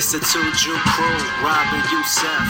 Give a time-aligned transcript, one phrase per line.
[0.00, 2.48] It's the two Jew crew, Robin Youssef.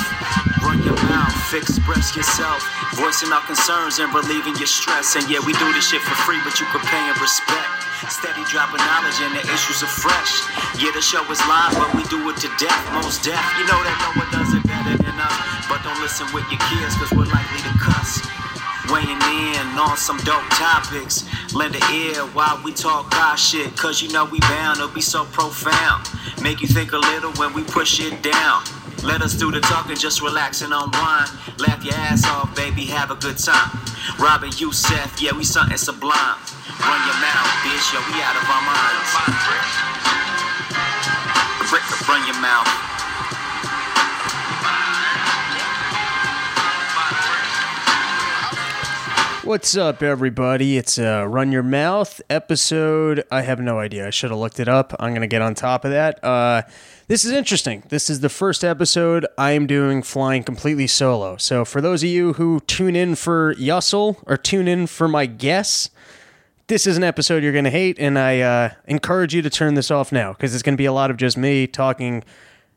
[0.63, 2.63] Run your mouth, express yourself.
[2.95, 5.19] Voicing our concerns and relieving your stress.
[5.19, 7.67] And yeah, we do this shit for free, but you could pay and respect.
[8.07, 10.47] Steady dropping knowledge and the issues are fresh.
[10.79, 12.79] Yeah, the show is live, but we do it to death.
[12.95, 15.67] Most deaf, you know that no one does it better than us.
[15.67, 18.23] But don't listen with your kids, cause we're likely to cuss.
[18.95, 21.27] Weighing in on some dope topics.
[21.51, 23.75] Lend an ear while we talk our shit.
[23.75, 26.07] Cause you know we bound to be so profound.
[26.43, 28.63] Make you think a little when we push it down.
[29.05, 31.31] Let us do the talking, just relax and unwind.
[31.59, 33.71] Laugh your ass off, baby, have a good time.
[34.19, 36.39] Robin Youssef, yeah, we something sublime.
[36.81, 39.11] Run your mouth, bitch, yo, we out of our minds.
[42.09, 42.90] Run your mouth.
[49.51, 50.77] What's up, everybody?
[50.77, 53.25] It's uh, Run Your Mouth episode.
[53.33, 54.07] I have no idea.
[54.07, 54.95] I should have looked it up.
[55.01, 56.23] I'm going to get on top of that.
[56.23, 56.63] Uh,
[57.09, 57.83] this is interesting.
[57.89, 61.37] This is the first episode I am doing flying completely solo.
[61.37, 65.27] So, for those of you who tune in for Yussel or tune in for my
[65.27, 65.91] guess,
[66.69, 69.75] this is an episode you're going to hate, and I uh, encourage you to turn
[69.75, 72.23] this off now because it's going to be a lot of just me talking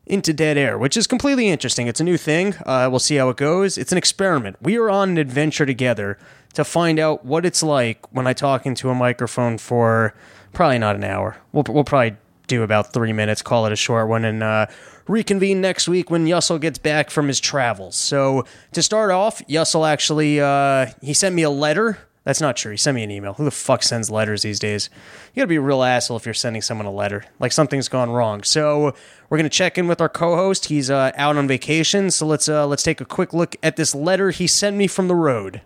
[0.06, 1.86] into dead air, which is completely interesting.
[1.86, 2.54] It's a new thing.
[2.66, 3.78] Uh, we'll see how it goes.
[3.78, 4.56] It's an experiment.
[4.60, 6.18] We are on an adventure together
[6.54, 10.14] to find out what it's like when I talk into a microphone for
[10.52, 11.36] probably not an hour.
[11.52, 14.66] We'll, we'll probably do about three minutes, call it a short one, and uh,
[15.08, 17.96] reconvene next week when Yussel gets back from his travels.
[17.96, 21.98] So to start off, Yussel actually uh, he sent me a letter.
[22.24, 22.70] That's not true.
[22.70, 23.34] He sent me an email.
[23.34, 24.88] Who the fuck sends letters these days?
[25.34, 27.24] You gotta be a real asshole if you're sending someone a letter.
[27.38, 28.42] Like something's gone wrong.
[28.42, 28.94] So
[29.28, 30.66] we're gonna check in with our co-host.
[30.66, 32.10] He's uh, out on vacation.
[32.10, 35.08] So let's uh, let's take a quick look at this letter he sent me from
[35.08, 35.60] the road.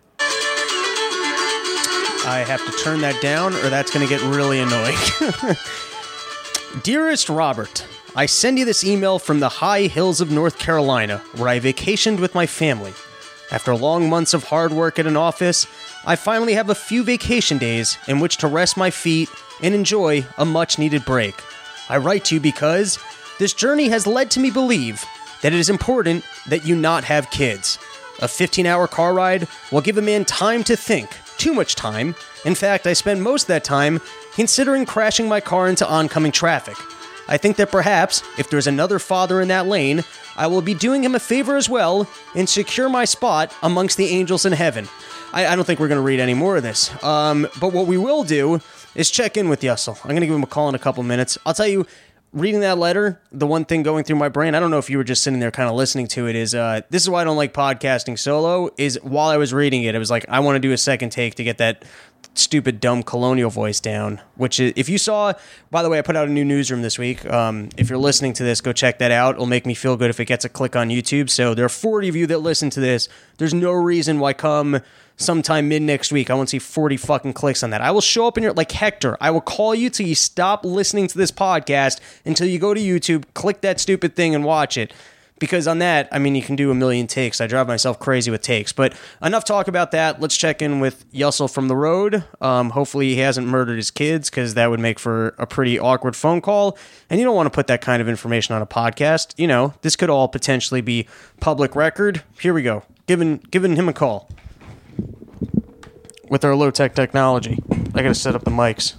[2.27, 4.97] I have to turn that down, or that's to get really annoying.
[6.83, 11.49] Dearest Robert, I send you this email from the high hills of North Carolina, where
[11.49, 12.93] I vacationed with my family.
[13.51, 15.67] After long months of hard work at an office,
[16.05, 19.31] I finally have a few vacation days in which to rest my feet
[19.63, 21.35] and enjoy a much needed break.
[21.89, 22.99] I write to you because
[23.39, 25.05] this journey has led to me believe
[25.43, 27.79] that it is important that you not have kids.
[28.21, 32.15] A 15 hour car ride will give a man time to think, too much time.
[32.45, 34.01] In fact, I spend most of that time
[34.35, 36.77] considering crashing my car into oncoming traffic.
[37.29, 40.03] I think that perhaps, if there's another father in that lane,
[40.37, 44.07] I will be doing him a favor as well and secure my spot amongst the
[44.07, 44.89] angels in heaven.
[45.33, 46.91] I, I don't think we're going to read any more of this.
[47.05, 48.61] Um, but what we will do
[48.95, 49.97] is check in with Yussel.
[50.03, 51.37] I'm going to give him a call in a couple minutes.
[51.45, 51.87] I'll tell you,
[52.33, 54.99] reading that letter, the one thing going through my brain, I don't know if you
[54.99, 57.25] were just sitting there kind of listening to it, is uh, this is why I
[57.25, 58.71] don't like podcasting solo.
[58.77, 61.11] Is while I was reading it, it was like I want to do a second
[61.11, 61.85] take to get that
[62.35, 64.21] stupid dumb colonial voice down.
[64.37, 65.33] Which is, if you saw,
[65.71, 67.25] by the way, I put out a new newsroom this week.
[67.27, 69.37] Um, if you're listening to this, go check that out.
[69.37, 71.31] It'll make me feel good if it gets a click on YouTube.
[71.31, 73.09] So there are 40 of you that listen to this.
[73.39, 74.81] There's no reason why come
[75.19, 76.31] sometime mid next week.
[76.31, 77.83] I want to see 40 fucking clicks on that.
[77.83, 80.65] I will show up in your, like Hector, I will call you till you stop
[80.65, 84.79] listening to this podcast until you go to YouTube, click that stupid thing and watch
[84.79, 84.95] it.
[85.41, 87.41] Because on that, I mean, you can do a million takes.
[87.41, 88.73] I drive myself crazy with takes.
[88.73, 88.93] But
[89.23, 90.21] enough talk about that.
[90.21, 92.25] Let's check in with Yussel from the road.
[92.41, 96.17] Um, hopefully, he hasn't murdered his kids because that would make for a pretty awkward
[96.17, 96.77] phone call.
[97.09, 99.33] And you don't want to put that kind of information on a podcast.
[99.37, 101.07] You know, this could all potentially be
[101.39, 102.25] public record.
[102.41, 102.83] Here we go.
[103.07, 104.29] Giving giving him a call
[106.31, 107.59] with our low tech technology.
[107.95, 108.95] I gotta set up the mics.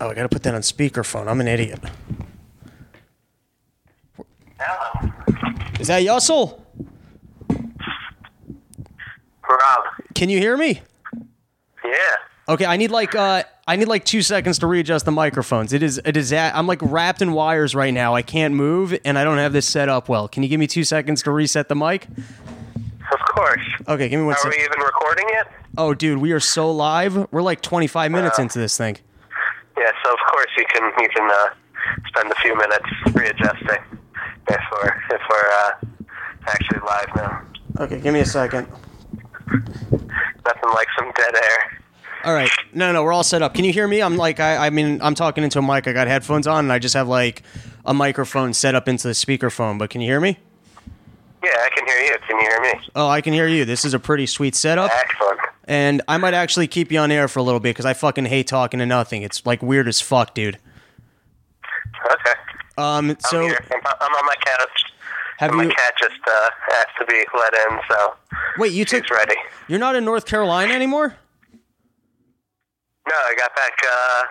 [0.00, 1.28] Oh, I gotta put that on speakerphone.
[1.28, 1.80] I'm an idiot.
[4.58, 5.12] Hello.
[5.80, 6.60] Is that Yussel?
[9.48, 9.84] Rob.
[10.14, 10.82] Can you hear me?
[11.84, 11.92] Yeah.
[12.48, 15.72] Okay, I need like uh I need like two seconds to readjust the microphones.
[15.72, 18.14] It is it is at, I'm like wrapped in wires right now.
[18.14, 20.28] I can't move and I don't have this set up well.
[20.28, 22.06] Can you give me two seconds to reset the mic?
[23.38, 23.64] Of course.
[23.86, 24.50] Okay, give me one Are sec.
[24.50, 25.52] we even recording yet?
[25.76, 27.30] Oh, dude, we are so live.
[27.30, 28.98] We're like 25 minutes into this thing.
[29.78, 31.46] Yeah, so of course you can you can uh,
[32.08, 34.00] spend a few minutes readjusting
[34.48, 35.70] if we're if we're uh,
[36.48, 37.42] actually live now.
[37.78, 38.66] Okay, give me a second.
[39.48, 41.80] Nothing like some dead air.
[42.24, 42.50] All right.
[42.72, 43.54] No, no, we're all set up.
[43.54, 44.02] Can you hear me?
[44.02, 45.86] I'm like, I, I mean, I'm talking into a mic.
[45.86, 47.44] I got headphones on, and I just have like
[47.84, 49.78] a microphone set up into the speakerphone.
[49.78, 50.38] But can you hear me?
[51.42, 52.16] Yeah, I can hear you.
[52.26, 52.72] Can you hear me?
[52.96, 53.64] Oh, I can hear you.
[53.64, 55.38] This is a pretty sweet setup, Excellent.
[55.64, 58.24] and I might actually keep you on air for a little bit because I fucking
[58.26, 59.22] hate talking to nothing.
[59.22, 60.58] It's like weird as fuck, dude.
[62.10, 62.32] Okay.
[62.76, 63.58] Um, I'm so here.
[63.72, 64.84] I'm, I'm on my couch.
[65.38, 65.68] have my you?
[65.68, 68.14] cat just uh, asked to be let in, so
[68.58, 69.10] Wait, you she's took?
[69.10, 69.34] ready.
[69.68, 71.16] You're not in North Carolina anymore?
[73.08, 74.22] No, I got back uh,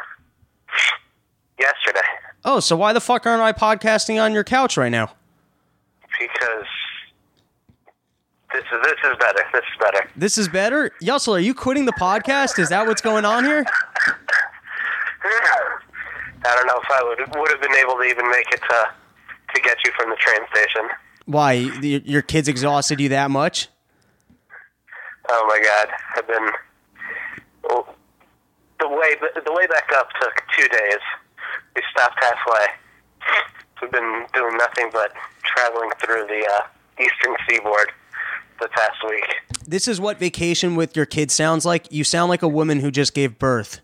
[1.60, 2.06] yesterday.
[2.46, 5.12] Oh, so why the fuck aren't I podcasting on your couch right now?
[6.20, 6.66] because
[8.58, 9.44] this is this is better.
[9.54, 10.10] This is better.
[10.16, 10.92] This is better.
[11.02, 12.58] Yussel, are you quitting the podcast?
[12.58, 13.64] Is that what's going on here?
[15.24, 18.90] I don't know if I would would have been able to even make it to
[19.54, 20.90] to get you from the train station.
[21.26, 21.54] Why?
[21.54, 23.68] Your kids exhausted you that much?
[25.30, 26.50] Oh my god, I've been
[27.70, 27.96] well,
[28.80, 29.16] the way
[29.46, 31.00] the way back up took two days.
[31.76, 32.66] We stopped halfway.
[33.82, 35.12] We've been doing nothing but
[35.44, 36.64] traveling through the uh,
[37.00, 37.92] eastern seaboard
[38.60, 39.26] the past week.
[39.68, 41.92] This is what vacation with your kids sounds like.
[41.92, 43.80] You sound like a woman who just gave birth.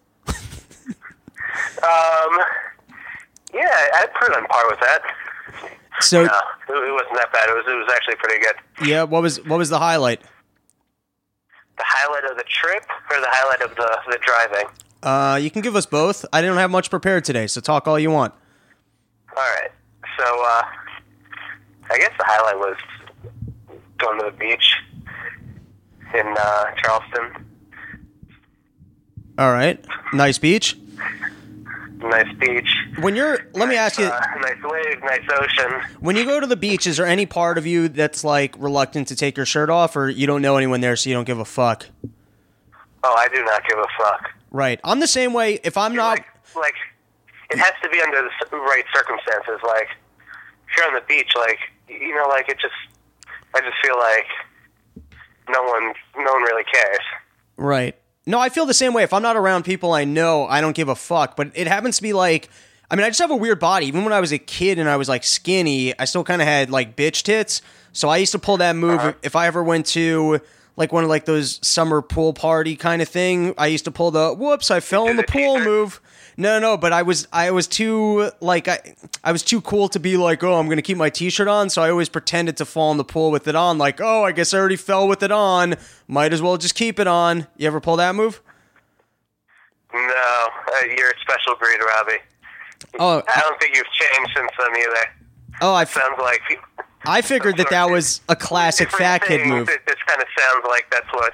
[1.84, 2.40] Um,
[3.54, 5.02] yeah, I'd put it on par with that.
[6.00, 6.30] So No,
[6.70, 7.50] it, it wasn't that bad.
[7.50, 8.88] It was it was actually pretty good.
[8.88, 10.22] yeah, what was what was the highlight?
[11.78, 14.68] The highlight of the trip or the highlight of the the driving.
[15.04, 16.26] Uh, you can give us both.
[16.31, 18.34] I didn't have much prepared today, so talk all you want.
[19.36, 19.69] All right.
[20.18, 20.62] So, uh,
[21.92, 22.78] I guess the highlight was
[24.04, 24.76] going to the beach
[26.14, 27.46] in uh, Charleston.
[29.38, 29.84] All right,
[30.14, 30.78] nice beach.
[31.98, 32.68] Nice beach.
[33.00, 35.82] When you're, let me ask you, Uh, nice waves, nice ocean.
[36.02, 39.08] when you go to the beach, is there any part of you that's like reluctant
[39.08, 41.40] to take your shirt off, or you don't know anyone there, so you don't give
[41.40, 41.88] a fuck?
[43.06, 44.30] Oh, I do not give a fuck.
[44.52, 44.80] Right.
[44.84, 45.60] I'm the same way.
[45.64, 46.76] If I'm not, Like, like,
[47.52, 48.22] it has to be under
[48.52, 49.60] the right circumstances.
[49.66, 49.88] Like,
[50.70, 51.58] if you're on the beach, like,
[51.88, 52.74] you know, like it just,
[53.56, 54.26] I just feel like
[55.50, 57.00] no one, no one really cares.
[57.58, 57.96] Right.
[58.26, 59.04] No, I feel the same way.
[59.04, 61.36] If I'm not around people I know, I don't give a fuck.
[61.36, 62.50] But it happens to be like,
[62.90, 63.86] I mean, I just have a weird body.
[63.88, 66.48] Even when I was a kid and I was like skinny, I still kind of
[66.48, 67.62] had like bitch tits.
[67.92, 69.14] So I used to pull that move uh-huh.
[69.22, 70.42] if I ever went to
[70.76, 73.54] like one of like those summer pool party kind of thing.
[73.58, 76.02] I used to pull the whoops, I fell in the pool move.
[76.35, 80.00] No, no, but I was I was too like I I was too cool to
[80.00, 81.69] be like, oh, I'm gonna keep my t-shirt on.
[81.69, 83.77] So I always pretended to fall in the pool with it on.
[83.77, 85.75] Like, oh, I guess I already fell with it on.
[86.07, 87.47] Might as well just keep it on.
[87.57, 88.41] You ever pull that move?
[89.94, 92.21] No, uh, you're a special breed, Robbie.
[93.00, 95.09] Oh, I don't think you've changed since then either.
[95.62, 96.41] oh, I, f- Sounds like
[97.06, 99.69] I figured that that was a classic fat kid move.
[99.69, 101.31] It just kind of sounds like that's what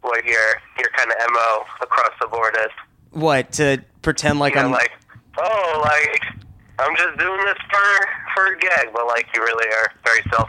[0.00, 2.70] what your your kind of mo across the board is.
[3.12, 4.92] What to pretend like You know, I'm like
[5.38, 6.22] oh, like
[6.78, 10.48] I'm just doing this for for a gag, but like you really are very self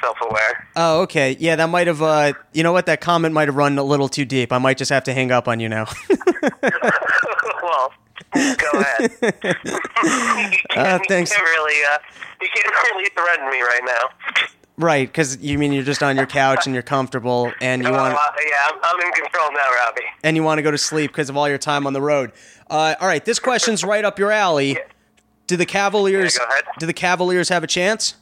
[0.00, 0.68] self aware.
[0.76, 1.36] Oh, okay.
[1.38, 2.02] Yeah, that might have.
[2.02, 2.86] Uh, you know what?
[2.86, 4.52] That comment might have run a little too deep.
[4.52, 5.86] I might just have to hang up on you now.
[7.62, 7.92] well,
[8.34, 9.12] go ahead.
[9.22, 9.30] you,
[10.70, 11.30] can't, Uh, thanks.
[11.30, 11.98] you can't really uh,
[12.42, 14.46] you can't really threaten me right now.
[14.76, 15.06] Right?
[15.08, 18.18] Because you mean you're just on your couch and you're comfortable, and you want uh,
[18.48, 20.02] yeah, I'm, I'm in control now, Robbie.
[20.22, 22.32] and you want to go to sleep because of all your time on the road.
[22.70, 24.78] Uh, all right, this question's right up your alley.
[25.46, 26.38] Do the Cavaliers?
[26.40, 26.60] Yeah.
[26.78, 28.14] Do the Cavaliers have a chance?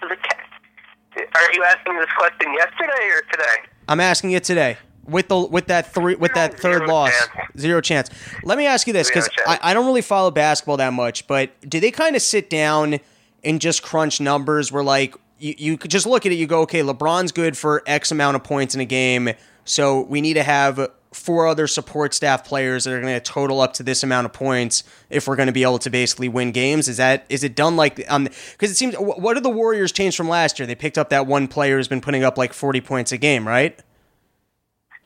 [0.00, 3.68] So the ca- Are you asking this question yesterday or today?
[3.88, 4.78] I'm asking you today.
[5.04, 7.60] With the with that three with that third Zero loss, chance.
[7.60, 8.10] zero chance.
[8.42, 9.56] Let me ask you this because I.
[9.62, 12.98] I don't really follow basketball that much, but do they kind of sit down
[13.46, 14.70] and just crunch numbers?
[14.70, 17.82] Where like you, you could just look at it, you go, okay, LeBron's good for
[17.86, 19.30] X amount of points in a game,
[19.64, 23.60] so we need to have four other support staff players that are going to total
[23.60, 26.52] up to this amount of points if we're going to be able to basically win
[26.52, 26.88] games.
[26.88, 30.16] Is that is it done like um because it seems what did the Warriors change
[30.16, 30.66] from last year?
[30.66, 33.48] They picked up that one player who's been putting up like forty points a game,
[33.48, 33.78] right?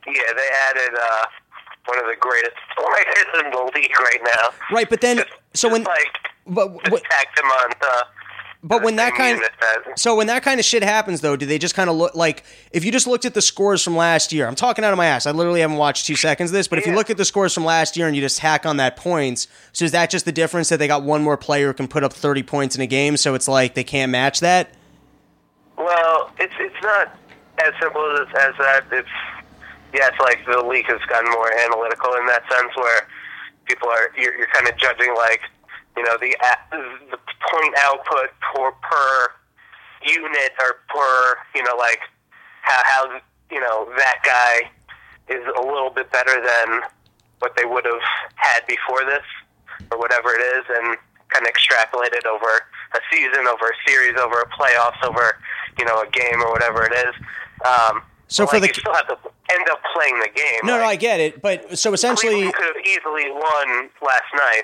[0.05, 1.25] Yeah, they added uh,
[1.85, 4.49] one of the greatest players in the league right now.
[4.75, 6.07] Right, but then Just, so when like
[6.47, 8.05] but what, tacked him on the.
[8.63, 11.57] But when that kind as- so when that kind of shit happens though, do they
[11.57, 14.47] just kind of look like if you just looked at the scores from last year?
[14.47, 15.25] I'm talking out of my ass.
[15.25, 17.53] I literally haven't watched 2 seconds of this, but if you look at the scores
[17.53, 20.31] from last year and you just hack on that points, so is that just the
[20.31, 22.87] difference that they got one more player who can put up 30 points in a
[22.87, 24.73] game, so it's like they can't match that?
[25.77, 27.17] Well, it's it's not
[27.63, 28.83] as simple as, as that.
[28.91, 29.09] It's
[29.93, 33.07] yeah, it's like the league has gotten more analytical in that sense, where
[33.65, 35.41] people are you're, you're kind of judging like
[35.97, 36.35] you know the
[36.71, 37.17] the
[37.51, 39.31] point output per per
[40.05, 41.99] unit or per you know like
[42.61, 43.19] how how
[43.51, 44.69] you know that guy
[45.33, 46.81] is a little bit better than
[47.39, 48.01] what they would have
[48.35, 49.23] had before this
[49.91, 50.95] or whatever it is, and
[51.29, 52.61] kind of extrapolate it over
[52.93, 55.37] a season, over a series, over a playoffs, over
[55.79, 57.15] you know a game or whatever it is.
[57.65, 59.17] Um, So for like, the- you still have to
[59.51, 60.59] end up playing the game.
[60.63, 64.63] No, no, I get it, but so essentially Cleveland could have easily won last night,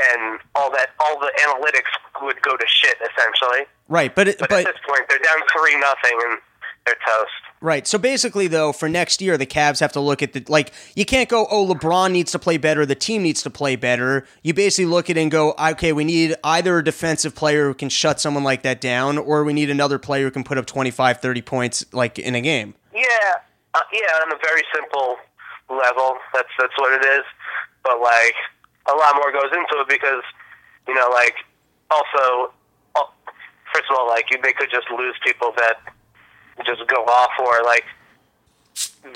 [0.00, 3.66] and all that all the analytics would go to shit essentially.
[3.88, 6.38] right, but it, But, but at this point, they're down three nothing, and
[6.86, 7.30] they're toast.
[7.60, 7.86] Right.
[7.86, 10.72] So basically, though, for next year, the Cavs have to look at the like.
[10.96, 12.84] You can't go, oh, LeBron needs to play better.
[12.84, 14.26] The team needs to play better.
[14.42, 17.74] You basically look at it and go, okay, we need either a defensive player who
[17.74, 20.66] can shut someone like that down, or we need another player who can put up
[20.66, 22.74] 25, 30 points like in a game.
[22.92, 23.02] Yeah,
[23.74, 25.16] uh, yeah, on a very simple
[25.70, 27.24] level, that's that's what it is.
[27.84, 28.34] But like,
[28.88, 30.22] a lot more goes into it because,
[30.88, 31.34] you know, like,
[31.90, 32.52] also,
[32.96, 33.04] uh,
[33.72, 35.78] first of all, like, they could just lose people that
[36.64, 37.84] just go off, or like,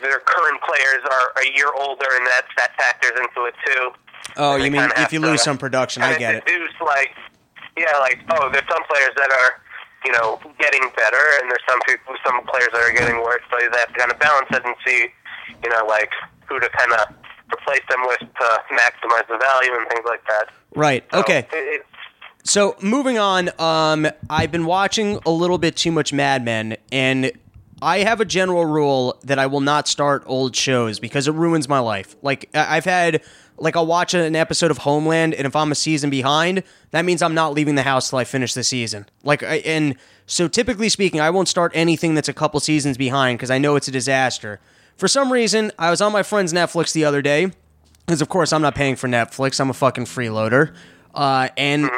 [0.02, 3.90] their current players are a year older, and that that factors into it too.
[4.37, 6.02] Oh, you mean if you lose some production?
[6.02, 6.44] I get it.
[6.44, 7.14] Deduce like,
[7.78, 9.62] yeah, like oh, there's some players that are,
[10.04, 13.42] you know, getting better, and there's some people, some players that are getting worse.
[13.50, 15.08] So they have to kind of balance it and see,
[15.62, 16.11] you know, like
[16.49, 17.14] who to kind of
[17.52, 20.48] replace them with to maximize the value and things like that.
[20.74, 21.04] Right.
[21.12, 21.46] So Okay.
[21.52, 21.86] it-
[22.44, 27.32] So moving on, um, I've been watching a little bit too much Mad Men, and
[27.82, 31.68] I have a general rule that I will not start old shows because it ruins
[31.68, 32.14] my life.
[32.22, 33.20] Like I've had,
[33.58, 36.62] like I'll watch an episode of Homeland, and if I'm a season behind,
[36.92, 39.06] that means I'm not leaving the house till I finish the season.
[39.24, 43.38] Like, I, and so typically speaking, I won't start anything that's a couple seasons behind
[43.38, 44.60] because I know it's a disaster.
[44.96, 47.50] For some reason, I was on my friend's Netflix the other day
[48.06, 49.60] because of course I'm not paying for Netflix.
[49.60, 50.74] I'm a fucking freeloader,
[51.14, 51.90] uh, and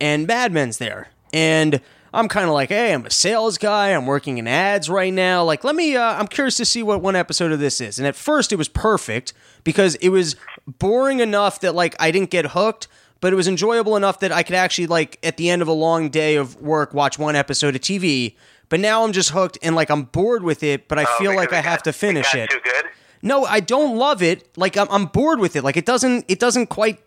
[0.00, 1.80] and Mad Men's there, and
[2.14, 3.90] I'm kind of like, hey, I'm a sales guy.
[3.90, 5.44] I'm working in ads right now.
[5.44, 5.96] Like, let me.
[5.96, 7.98] Uh, I'm curious to see what one episode of this is.
[7.98, 9.32] And at first, it was perfect
[9.64, 12.88] because it was boring enough that like I didn't get hooked.
[13.20, 15.72] But it was enjoyable enough that I could actually like at the end of a
[15.72, 18.34] long day of work watch one episode of TV.
[18.72, 20.88] But now I'm just hooked and like I'm bored with it.
[20.88, 22.48] But I oh, feel like I it have to finish it.
[22.48, 22.86] Too good.
[23.20, 24.48] No, I don't love it.
[24.56, 25.62] Like I'm, I'm bored with it.
[25.62, 26.98] Like it doesn't it doesn't quite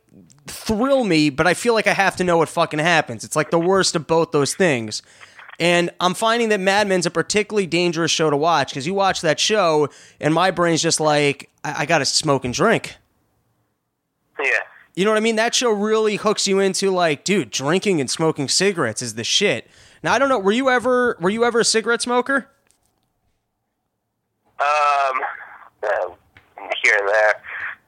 [0.45, 3.23] thrill me, but I feel like I have to know what fucking happens.
[3.23, 5.01] It's like the worst of both those things.
[5.59, 9.21] And I'm finding that Mad Men's a particularly dangerous show to watch because you watch
[9.21, 9.89] that show
[10.21, 12.95] and my brain's just like, I, I got to smoke and drink.
[14.39, 14.51] Yeah.
[14.95, 15.37] You know what I mean?
[15.37, 19.67] That show really hooks you into like, dude, drinking and smoking cigarettes is the shit.
[20.05, 20.37] Now I don't know.
[20.37, 22.47] Were you ever were you ever a cigarette smoker?
[24.59, 25.21] Um,
[26.83, 27.33] here and there,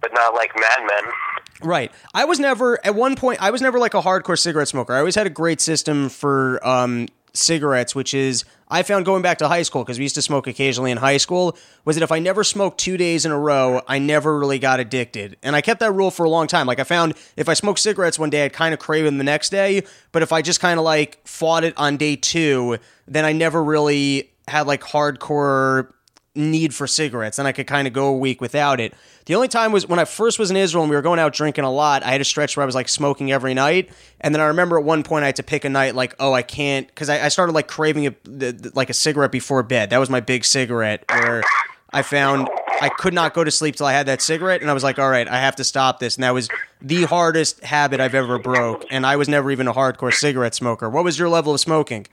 [0.01, 1.13] but not like Mad Men.
[1.61, 1.91] Right.
[2.15, 3.39] I was never at one point.
[3.39, 4.93] I was never like a hardcore cigarette smoker.
[4.93, 9.37] I always had a great system for um, cigarettes, which is I found going back
[9.37, 11.57] to high school because we used to smoke occasionally in high school.
[11.85, 14.79] Was that if I never smoked two days in a row, I never really got
[14.79, 16.67] addicted, and I kept that rule for a long time.
[16.67, 19.23] Like I found if I smoked cigarettes one day, I'd kind of crave them the
[19.23, 23.23] next day, but if I just kind of like fought it on day two, then
[23.25, 25.91] I never really had like hardcore
[26.37, 28.93] need for cigarettes, and I could kind of go a week without it.
[29.25, 31.33] The only time was when I first was in Israel and we were going out
[31.33, 32.03] drinking a lot.
[32.03, 33.89] I had a stretch where I was like smoking every night,
[34.21, 36.31] and then I remember at one point I had to pick a night like, oh,
[36.33, 39.63] I can't because I, I started like craving a, the, the- like a cigarette before
[39.63, 39.89] bed.
[39.89, 41.43] That was my big cigarette where
[41.91, 42.47] I found
[42.79, 44.99] I could not go to sleep till I had that cigarette, and I was like,
[44.99, 46.15] all right, I have to stop this.
[46.15, 46.47] And that was
[46.81, 50.89] the hardest habit I've ever broke, and I was never even a hardcore cigarette smoker.
[50.89, 52.05] What was your level of smoking?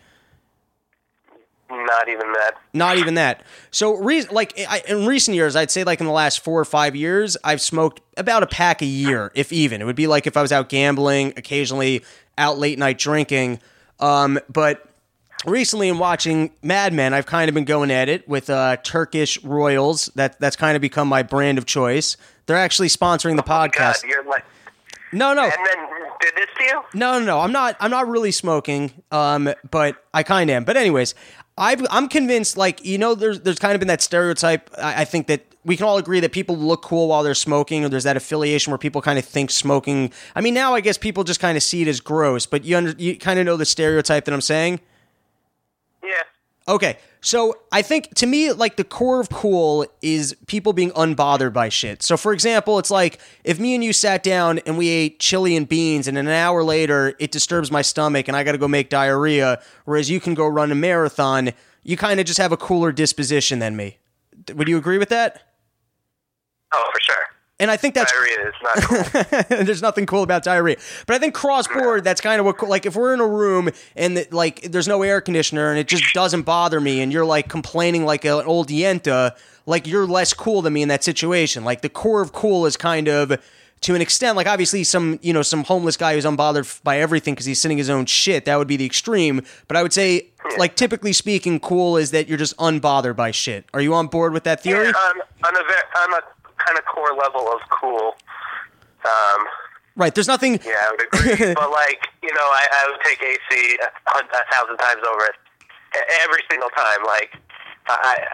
[2.07, 2.53] Not even that.
[2.73, 3.43] Not even that.
[3.71, 6.65] So, re- like I, in recent years, I'd say like in the last four or
[6.65, 9.81] five years, I've smoked about a pack a year, if even.
[9.81, 12.05] It would be like if I was out gambling, occasionally
[12.37, 13.61] out late night drinking.
[14.01, 14.87] Um, but
[15.47, 19.43] recently, in watching Mad Men, I've kind of been going at it with uh, Turkish
[19.43, 20.07] Royals.
[20.15, 22.17] That that's kind of become my brand of choice.
[22.47, 24.05] They're actually sponsoring the God, podcast.
[24.07, 24.45] you're like,
[25.13, 25.89] No, no, and then
[26.21, 26.83] did this to you?
[26.95, 27.41] no, no, no.
[27.41, 27.77] I'm not.
[27.81, 28.93] I'm not really smoking.
[29.11, 30.65] Um, but I kind of am.
[30.65, 31.15] But anyways,
[31.57, 32.57] I've, I'm convinced.
[32.57, 34.71] Like you know, there's there's kind of been that stereotype.
[34.77, 37.85] I, I think that we can all agree that people look cool while they're smoking,
[37.85, 40.13] or there's that affiliation where people kind of think smoking.
[40.35, 42.47] I mean, now I guess people just kind of see it as gross.
[42.47, 44.81] But you under, you kind of know the stereotype that I'm saying.
[46.03, 46.23] Yeah.
[46.67, 51.53] Okay, so I think to me, like the core of cool is people being unbothered
[51.53, 52.03] by shit.
[52.03, 55.57] So, for example, it's like if me and you sat down and we ate chili
[55.57, 58.67] and beans, and an hour later it disturbs my stomach and I got to go
[58.67, 61.53] make diarrhea, whereas you can go run a marathon,
[61.83, 63.99] you kind of just have a cooler disposition than me.
[64.55, 65.43] Would you agree with that?
[66.73, 67.34] Oh, for sure.
[67.65, 69.57] And I think that's Diarrhea is not cool.
[69.65, 70.77] there's nothing cool about diarrhea.
[71.07, 73.71] But I think cross board, that's kind of what, like, if we're in a room
[73.97, 77.25] and the, like there's no air conditioner and it just doesn't bother me, and you're
[77.25, 81.65] like complaining like an old yenta, like you're less cool than me in that situation.
[81.65, 83.43] Like the core of cool is kind of
[83.81, 87.33] to an extent, like obviously some you know some homeless guy who's unbothered by everything
[87.33, 88.45] because he's sitting his own shit.
[88.45, 89.41] That would be the extreme.
[89.69, 90.29] But I would say,
[90.59, 93.65] like typically speaking, cool is that you're just unbothered by shit.
[93.73, 94.85] Are you on board with that theory?
[94.85, 96.35] Yeah, on, on a on a
[96.67, 98.17] kind of core level of cool.
[99.05, 99.47] Um,
[99.97, 100.13] Right.
[100.13, 100.55] There's nothing.
[100.67, 101.55] yeah, I would agree.
[101.55, 105.37] but like, you know, I, I would take AC a, a thousand times over it
[106.25, 107.05] every single time.
[107.07, 107.31] Like,
[107.87, 108.27] I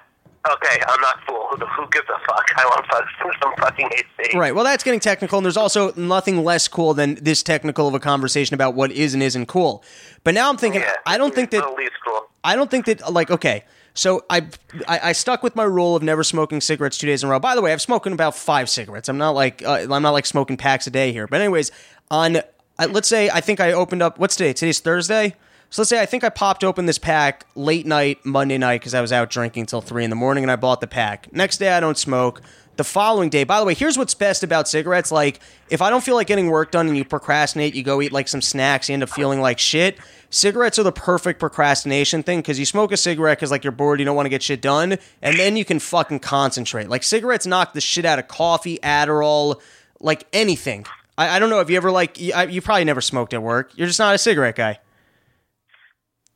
[0.48, 1.48] Okay, I'm not cool.
[1.50, 2.46] Who, who gives a fuck?
[2.56, 3.04] I want fuck-
[3.42, 4.38] some fucking AC.
[4.38, 4.54] Right.
[4.54, 8.00] Well, that's getting technical, and there's also nothing less cool than this technical of a
[8.00, 9.84] conversation about what is and isn't cool.
[10.24, 12.22] But now I'm thinking, Yeah, I don't think that least cool.
[12.42, 13.64] I don't think that like okay.
[13.94, 14.46] So I,
[14.86, 17.38] I I stuck with my rule of never smoking cigarettes two days in a row.
[17.38, 19.08] By the way, I've smoked about five cigarettes.
[19.08, 21.26] I'm not like uh, I'm not like smoking packs a day here.
[21.26, 21.70] But anyways,
[22.10, 22.42] on uh,
[22.90, 24.18] let's say I think I opened up.
[24.18, 24.52] What's today?
[24.52, 25.34] Today's Thursday.
[25.70, 28.92] So let's say I think I popped open this pack late night Monday night because
[28.92, 31.32] I was out drinking till three in the morning and I bought the pack.
[31.32, 32.42] Next day I don't smoke.
[32.76, 35.12] The following day, by the way, here's what's best about cigarettes.
[35.12, 38.10] Like, if I don't feel like getting work done and you procrastinate, you go eat
[38.10, 39.98] like some snacks, you end up feeling like shit.
[40.30, 43.98] Cigarettes are the perfect procrastination thing because you smoke a cigarette because like you're bored,
[43.98, 46.88] you don't want to get shit done, and then you can fucking concentrate.
[46.88, 49.60] Like cigarettes knock the shit out of coffee, Adderall,
[49.98, 50.86] like anything.
[51.18, 53.42] I, I don't know if you ever like you, I- you probably never smoked at
[53.42, 53.72] work.
[53.76, 54.78] You're just not a cigarette guy.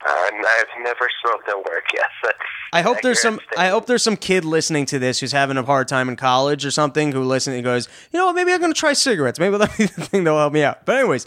[0.07, 1.85] Uh, I've never smoked at work.
[1.95, 2.11] Yes,
[2.75, 3.41] I hope there's some.
[3.57, 6.67] I hope there's some kid listening to this who's having a hard time in college
[6.67, 8.35] or something who listens and goes, you know what?
[8.35, 9.39] Maybe I'm gonna try cigarettes.
[9.39, 10.85] Maybe that'll be the thing that'll help me out.
[10.85, 11.27] But anyways,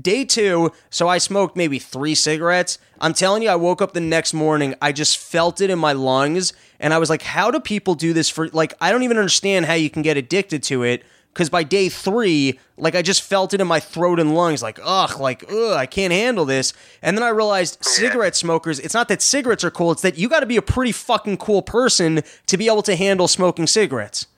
[0.00, 0.72] day two.
[0.90, 2.78] So I smoked maybe three cigarettes.
[3.00, 4.74] I'm telling you, I woke up the next morning.
[4.80, 8.12] I just felt it in my lungs, and I was like, how do people do
[8.12, 8.48] this for?
[8.48, 11.02] Like, I don't even understand how you can get addicted to it.
[11.32, 14.80] Because by day three, like I just felt it in my throat and lungs, like
[14.82, 16.72] ugh, like ugh, I can't handle this.
[17.02, 20.16] And then I realized oh, cigarette smokers, it's not that cigarettes are cool, it's that
[20.16, 23.66] you got to be a pretty fucking cool person to be able to handle smoking
[23.66, 24.28] cigarettes.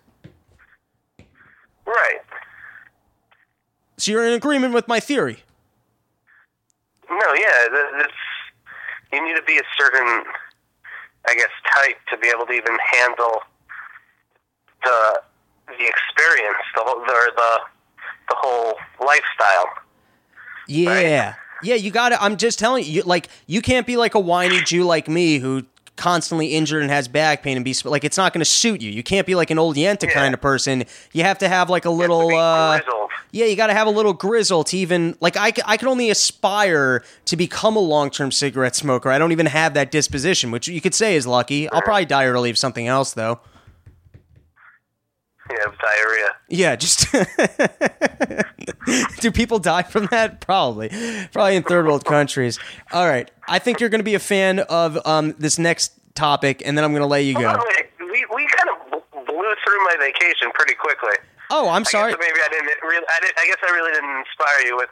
[1.87, 2.19] Right.
[3.97, 5.45] So you're in agreement with my theory.
[7.11, 8.13] No, yeah, this,
[9.13, 10.25] you need to be a certain,
[11.27, 13.43] I guess, type to be able to even handle
[14.85, 15.23] the
[15.67, 17.59] the experience, the whole, the the,
[18.31, 19.67] the whole lifestyle.
[20.67, 21.35] Yeah.
[21.61, 24.21] Yeah, you got to I'm just telling you, you, like you can't be like a
[24.21, 25.65] whiny Jew like me who
[25.99, 28.91] constantly injured and has back pain and be like it's not going to suit you.
[28.91, 30.15] You can't be like an old Yenta Yeah.
[30.15, 30.85] kind of person.
[31.13, 32.81] You have to have like a You have to little uh.
[33.31, 36.09] Yeah, you got to have a little grizzle to even like I I can only
[36.09, 39.11] aspire to become a long-term cigarette smoker.
[39.11, 41.69] I don't even have that disposition, which you could say is lucky.
[41.71, 43.41] I'll probably die early of something else though.
[45.51, 46.29] Have diarrhea.
[46.49, 47.07] Yeah, just
[49.21, 50.41] Do people die from that?
[50.41, 50.89] Probably.
[51.33, 52.59] Probably in third world countries.
[52.93, 53.31] All right.
[53.49, 56.85] I think you're going to be a fan of um, this next topic and then
[56.85, 57.53] I'm going to let you go.
[57.53, 61.15] way, we we kind of blew through my vacation pretty quickly.
[61.51, 62.13] Oh, I'm sorry.
[62.13, 62.67] guess maybe I didn't.
[62.83, 64.89] Really, I, did, I guess I really didn't inspire you with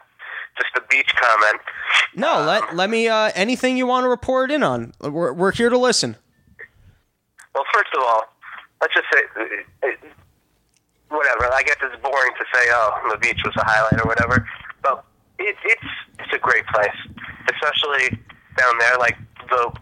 [0.57, 1.61] just the beach comment.
[2.15, 4.93] No, let let me uh, anything you want to report in on.
[5.01, 6.17] We're we're here to listen.
[7.55, 8.25] Well, first of all,
[8.81, 9.97] let's just say,
[11.09, 11.53] whatever.
[11.53, 14.47] I guess it's boring to say, oh, the beach was a highlight or whatever,
[14.83, 15.05] but
[15.39, 16.99] it, it's it's a great place,
[17.53, 18.19] especially
[18.57, 18.99] down there.
[18.99, 19.17] Like
[19.49, 19.73] the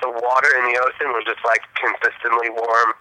[0.00, 2.92] the water in the ocean was just like consistently warm.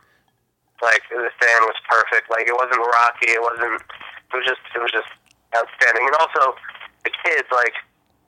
[0.81, 2.29] Like the sand was perfect.
[2.29, 3.29] Like it wasn't rocky.
[3.33, 3.81] It wasn't.
[3.81, 4.63] It was just.
[4.73, 5.09] It was just
[5.53, 6.07] outstanding.
[6.07, 6.55] And also,
[7.03, 7.75] the kids like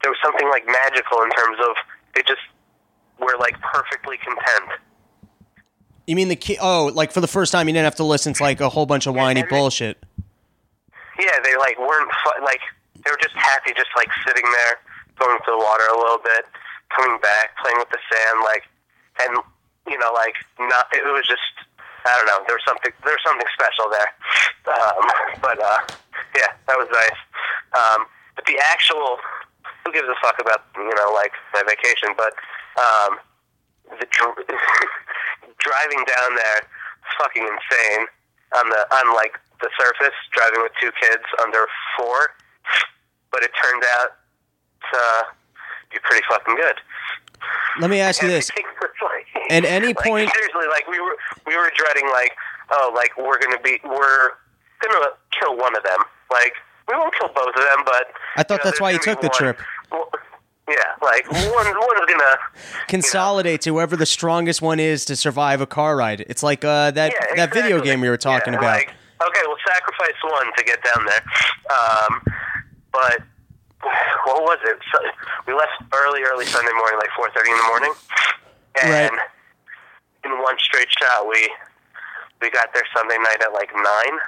[0.02, 1.74] there was something like magical in terms of
[2.14, 2.44] they just
[3.20, 4.78] were like perfectly content.
[6.08, 6.58] You mean the key?
[6.62, 8.86] oh, like for the first time you didn't have to listen to like a whole
[8.86, 9.98] bunch of whiny they- bullshit.
[11.20, 12.60] Yeah, they like weren't fu- like
[13.06, 14.80] they were just happy, just like sitting there,
[15.20, 16.46] going to the water a little bit,
[16.90, 18.64] coming back, playing with the sand, like,
[19.22, 19.38] and
[19.88, 20.88] you know, like not.
[20.92, 21.44] It was just
[22.06, 22.42] I don't know.
[22.48, 22.92] There was something.
[23.06, 24.10] There was something special there.
[24.74, 25.06] Um,
[25.40, 25.80] but uh,
[26.36, 27.20] yeah, that was nice.
[27.78, 29.20] Um, but the actual,
[29.86, 32.10] who gives a fuck about you know like my vacation?
[32.18, 32.34] But
[32.82, 33.20] um,
[34.00, 34.36] the dr-
[35.60, 36.62] driving down there,
[37.20, 38.08] fucking insane.
[38.56, 41.66] On the on like the surface, driving with two kids under
[41.98, 42.30] four,
[43.32, 44.10] but it turned out
[44.92, 45.00] to
[45.92, 46.76] be pretty fucking good.
[47.80, 48.52] Let me ask you this.
[48.56, 52.32] Like- At any like, point- seriously, like we were we were dreading like
[52.72, 54.32] oh like we're gonna be we're
[54.82, 55.08] gonna
[55.40, 56.00] kill one of them.
[56.32, 56.54] Like
[56.88, 59.22] we won't kill both of them, but I thought you know, that's why you took
[59.22, 59.62] the gonna trip.
[59.92, 60.12] well,
[60.68, 62.38] Yeah, like one one's gonna
[62.88, 66.22] Consolidate to whoever the strongest one is to survive a car ride.
[66.30, 68.78] It's like uh, that yeah, that video game we were talking Yeah, about.
[68.78, 68.90] Like,
[69.28, 71.24] okay, we'll sacrifice one to get down there.
[71.70, 72.22] Um,
[72.94, 73.18] but
[74.26, 74.78] what was it?
[74.94, 75.00] So,
[75.48, 77.94] we left early, early Sunday morning, like four thirty in the morning,
[78.84, 79.20] and Right.
[80.24, 81.52] in one straight shot, we
[82.42, 84.20] we got there Sunday night at like nine,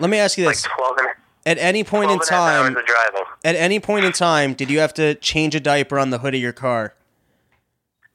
[0.00, 1.08] Let me ask you like this: twelve and,
[1.46, 3.27] At any point 12 in and a hours time, of driving.
[3.48, 6.34] At any point in time, did you have to change a diaper on the hood
[6.34, 6.94] of your car?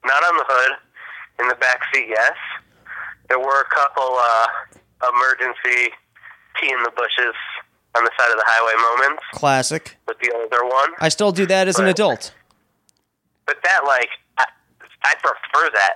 [0.04, 0.72] Not on the hood,
[1.40, 2.36] in the back seat, yes.
[3.28, 4.46] There were a couple uh,
[5.10, 5.90] emergency
[6.60, 7.34] pee in the bushes
[7.96, 9.96] on the side of the highway moments Classic.
[10.06, 10.90] with the older one.
[11.00, 12.32] I still do that as an adult.
[13.46, 14.44] But that, like, I,
[15.02, 15.94] I prefer that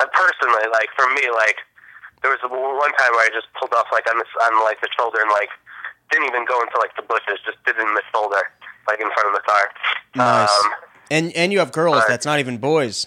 [0.00, 1.58] uh, personally, like for me, like
[2.22, 4.88] there was one time where I just pulled off like on this on like the
[4.96, 5.50] shoulder and like
[6.10, 8.40] didn't even go into like the bushes, just did it in the shoulder,
[8.86, 9.68] like in front of the car.
[10.16, 10.50] Nice.
[10.64, 10.70] Um,
[11.10, 11.96] and and you have girls.
[11.96, 13.06] uh, That's not even boys.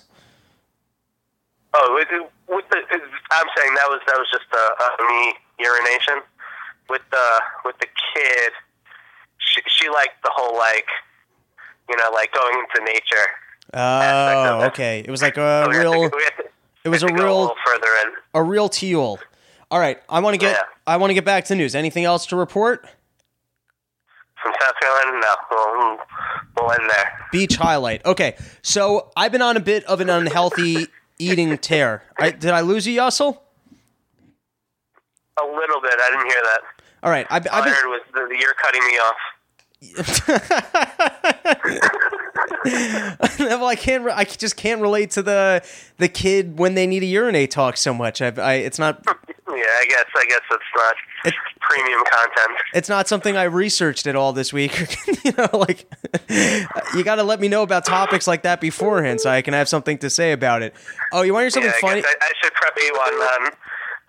[1.74, 2.08] oh, with,
[2.48, 2.78] with the,
[3.32, 6.22] I'm saying that was that was just a, a me urination.
[6.90, 8.52] With the with the kid,
[9.38, 10.88] she she liked the whole like,
[11.90, 13.28] you know, like going into nature.
[13.74, 15.00] Oh, okay.
[15.00, 16.10] It was like a So had to- real.
[16.10, 16.18] to-
[16.84, 18.12] It was a had to go real further in.
[18.34, 19.20] a real teal.
[19.71, 20.62] All right, I want to get Yeah.
[20.86, 21.73] I want to get back to news.
[21.75, 22.86] Anything else to report?
[24.43, 25.97] From South Carolina, no, we'll,
[26.67, 27.12] we'll end there.
[27.31, 28.05] Beach highlight.
[28.05, 30.88] Okay, so I've been on a bit of an unhealthy
[31.19, 32.03] eating tear.
[32.19, 33.38] I, did I lose you, Yussel?
[35.39, 35.93] A little bit.
[35.93, 36.60] I didn't hear that.
[37.03, 37.73] All right, I've, I've I been.
[37.73, 39.15] heard was the, you're cutting me off.
[43.39, 44.03] well, I can't.
[44.03, 45.63] Re- I just can't relate to the
[45.97, 48.21] the kid when they need a urinate talk so much.
[48.21, 49.03] I've, I it's not
[49.56, 50.06] Yeah, I guess.
[50.16, 52.58] I guess it's not It- premium content.
[52.74, 54.88] it's not something I researched at all this week.
[55.24, 55.86] you know, like
[56.96, 59.70] you got to let me know about topics like that beforehand so I can have
[59.70, 60.74] something to say about it.
[61.12, 62.04] Oh, you want to hear Yeah, something I, funny?
[62.06, 63.54] I, I should prep you on um,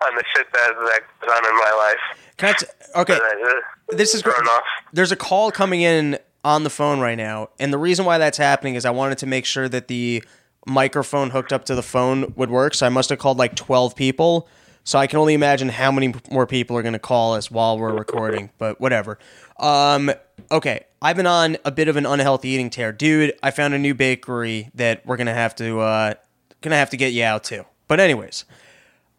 [0.07, 2.19] on the shit that that goes on in my life.
[2.37, 4.35] Can I t- okay, Uh, this is great.
[4.37, 4.63] off.
[4.91, 8.37] There's a call coming in on the phone right now, and the reason why that's
[8.37, 10.23] happening is I wanted to make sure that the
[10.65, 12.73] microphone hooked up to the phone would work.
[12.73, 14.47] So I must have called like 12 people.
[14.83, 17.77] So I can only imagine how many more people are going to call us while
[17.77, 19.17] we're recording, but whatever.
[19.57, 20.11] Um,
[20.51, 23.33] okay, I've been on a bit of an unhealthy eating tear, dude.
[23.41, 26.13] I found a new bakery that we're gonna have to uh,
[26.61, 27.65] gonna have to get you out to.
[27.87, 28.45] But anyways,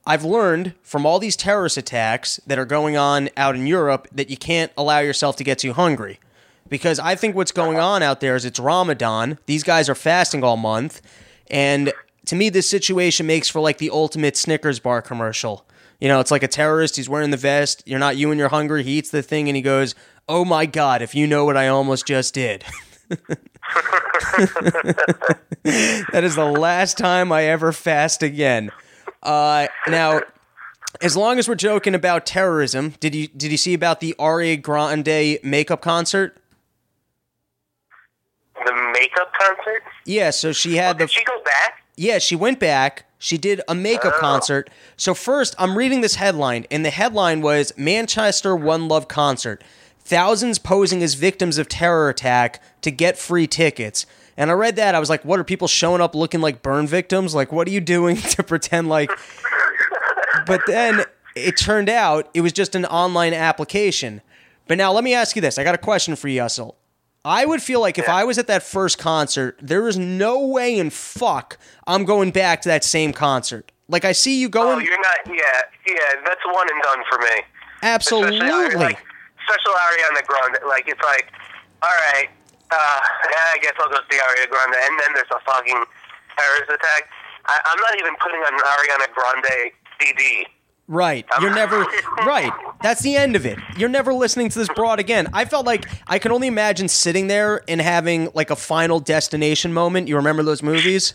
[0.07, 4.31] I've learned from all these terrorist attacks that are going on out in Europe that
[4.31, 6.21] you can't allow yourself to get too hungry.
[6.69, 9.39] Because I think what's going on out there is it's Ramadan.
[9.47, 11.03] These guys are fasting all month.
[11.51, 11.93] And
[12.27, 15.67] to me, this situation makes for like the ultimate Snickers bar commercial.
[16.01, 16.97] You know, it's like a terrorist.
[16.97, 17.83] He's wearing the vest.
[17.87, 18.83] You're not you and you're hungry.
[18.83, 19.95] He eats the thing and he goes,
[20.29, 22.65] Oh my God, if you know what I almost just did.
[23.09, 23.39] that
[26.15, 28.71] is the last time I ever fast again.
[29.23, 30.21] Uh, now,
[31.01, 34.61] as long as we're joking about terrorism, did you did you see about the Ariana
[34.61, 36.39] Grande makeup concert?
[38.65, 39.83] The makeup concert.
[40.07, 41.84] Yeah, so she had the Did she go back?
[41.97, 43.05] Yeah, she went back.
[43.19, 44.21] She did a makeup Oh.
[44.21, 44.69] concert.
[44.97, 49.63] So first, I'm reading this headline, and the headline was Manchester One Love concert.
[50.01, 54.05] Thousands posing as victims of terror attack to get free tickets.
[54.37, 56.87] And I read that, I was like, what are people showing up looking like burn
[56.87, 57.35] victims?
[57.35, 59.11] Like, what are you doing to pretend like
[60.47, 61.05] But then
[61.35, 64.21] it turned out it was just an online application.
[64.67, 65.59] But now let me ask you this.
[65.59, 66.75] I got a question for you, Yussel.
[67.25, 70.79] I would feel like if I was at that first concert, there is no way
[70.79, 73.73] in fuck I'm going back to that same concert.
[73.89, 75.17] Like I see you Oh, going you're not.
[75.27, 76.21] Yeah, yeah.
[76.25, 77.45] That's one and done for me.
[77.83, 78.77] Especially, absolutely.
[78.77, 79.01] like,
[79.41, 80.59] especially Ariana Grande.
[80.69, 81.33] Like, it's like,
[81.83, 82.29] all right,
[82.71, 83.01] uh,
[83.53, 85.85] I guess I'll go see Ariana Grande, and then there's a fucking
[86.37, 87.09] terrorist attack.
[87.45, 90.47] I, I'm not even putting on an Ariana Grande CD.
[90.87, 91.25] Right.
[91.41, 91.87] You're never
[92.27, 92.53] right.
[92.83, 93.59] That's the end of it.
[93.79, 95.29] You're never listening to this broad again.
[95.33, 99.73] I felt like I can only imagine sitting there and having like a final destination
[99.73, 100.09] moment.
[100.09, 101.15] You remember those movies?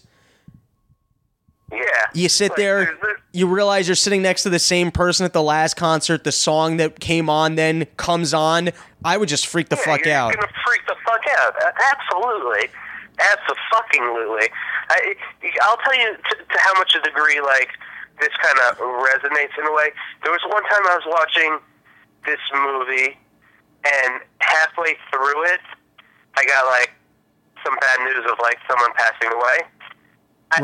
[1.72, 1.78] Yeah.
[2.16, 2.98] You sit Like, there,
[3.32, 6.24] you realize you're sitting next to the same person at the last concert.
[6.24, 8.72] The song that came on then comes on.
[9.06, 10.34] I would just freak the yeah, fuck you're out.
[10.34, 11.54] gonna freak the fuck out.
[11.94, 12.70] Absolutely.
[13.20, 14.48] Absolutely.
[14.90, 15.16] I,
[15.62, 17.70] I'll tell you to, to how much a degree, like,
[18.20, 19.92] this kind of resonates in a way.
[20.24, 21.60] There was one time I was watching
[22.26, 23.18] this movie,
[23.86, 25.64] and halfway through it,
[26.38, 26.92] I got, like,
[27.64, 29.58] some bad news of, like, someone passing away.
[30.52, 30.58] I,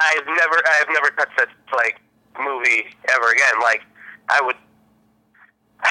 [0.00, 2.00] I've never, I've never touched that, like,
[2.38, 3.60] movie ever again.
[3.62, 3.82] Like,
[4.28, 4.56] I would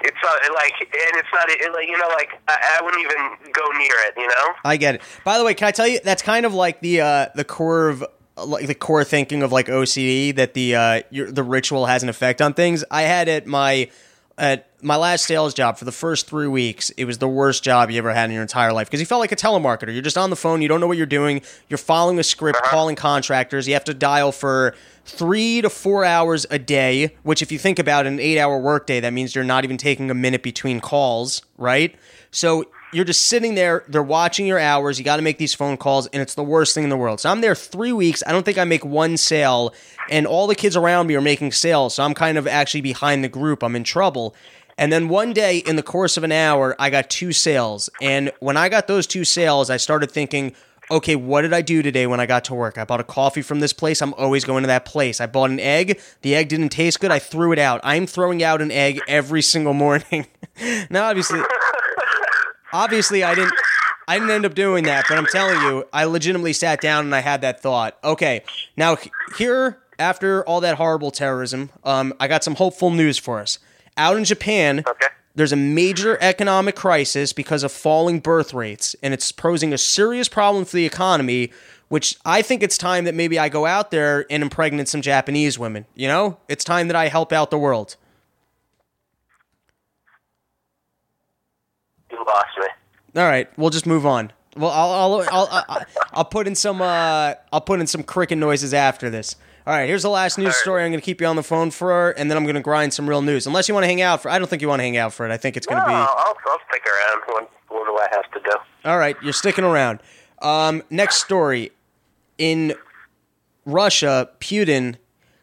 [0.00, 3.52] it's not like, and it's not it, like you know, like I, I wouldn't even
[3.52, 4.14] go near it.
[4.16, 5.02] You know, I get it.
[5.24, 7.44] By the way, can I tell you that's kind of like the uh, the
[7.88, 8.04] of
[8.44, 12.08] like the core thinking of like OCD that the uh, your, the ritual has an
[12.08, 12.84] effect on things.
[12.90, 13.90] I had at my
[14.38, 16.90] at my last sales job for the first three weeks.
[16.90, 19.20] It was the worst job you ever had in your entire life because you felt
[19.20, 19.92] like a telemarketer.
[19.92, 20.62] You're just on the phone.
[20.62, 21.42] You don't know what you're doing.
[21.68, 23.66] You're following a script, calling contractors.
[23.66, 24.74] You have to dial for
[25.04, 27.16] three to four hours a day.
[27.24, 30.14] Which, if you think about an eight-hour workday, that means you're not even taking a
[30.14, 31.94] minute between calls, right?
[32.30, 35.76] So you're just sitting there, they're watching your hours, you got to make these phone
[35.76, 37.20] calls, and it's the worst thing in the world.
[37.20, 38.22] So I'm there three weeks.
[38.26, 39.74] I don't think I make one sale,
[40.10, 41.94] and all the kids around me are making sales.
[41.94, 43.62] So I'm kind of actually behind the group.
[43.62, 44.34] I'm in trouble.
[44.78, 47.90] And then one day, in the course of an hour, I got two sales.
[48.00, 50.54] And when I got those two sales, I started thinking,
[50.90, 52.78] okay, what did I do today when I got to work?
[52.78, 54.00] I bought a coffee from this place.
[54.00, 55.20] I'm always going to that place.
[55.20, 56.00] I bought an egg.
[56.22, 57.10] The egg didn't taste good.
[57.10, 57.80] I threw it out.
[57.82, 60.26] I'm throwing out an egg every single morning.
[60.90, 61.40] now, obviously,
[62.72, 63.54] obviously, I didn't.
[64.06, 67.14] I didn't end up doing that, but I'm telling you, I legitimately sat down and
[67.14, 67.98] I had that thought.
[68.02, 68.42] Okay,
[68.74, 68.96] now
[69.36, 73.58] here, after all that horrible terrorism, um, I got some hopeful news for us.
[73.98, 75.08] Out in Japan, Okay.
[75.34, 80.26] there's a major economic crisis because of falling birth rates, and it's posing a serious
[80.26, 81.50] problem for the economy.
[81.88, 85.58] Which I think it's time that maybe I go out there and impregnate some Japanese
[85.58, 85.86] women.
[85.94, 87.96] You know, it's time that I help out the world.
[92.18, 93.20] You lost me.
[93.20, 94.32] All right, we'll just move on.
[94.56, 98.38] Well, I'll I'll I'll, I'll, I'll put in some uh I'll put in some cricket
[98.38, 99.36] noises after this.
[99.66, 100.82] All right, here's the last news story.
[100.82, 102.94] I'm going to keep you on the phone for, and then I'm going to grind
[102.94, 103.46] some real news.
[103.46, 105.12] Unless you want to hang out for, I don't think you want to hang out
[105.12, 105.30] for it.
[105.30, 105.94] I think it's going No, to be.
[105.94, 106.08] I'll,
[106.46, 107.22] I'll stick around.
[107.26, 108.56] What, what do I have to do?
[108.86, 110.00] All right, you're sticking around.
[110.40, 111.70] Um, next story.
[112.38, 112.74] In
[113.66, 114.96] Russia, Putin.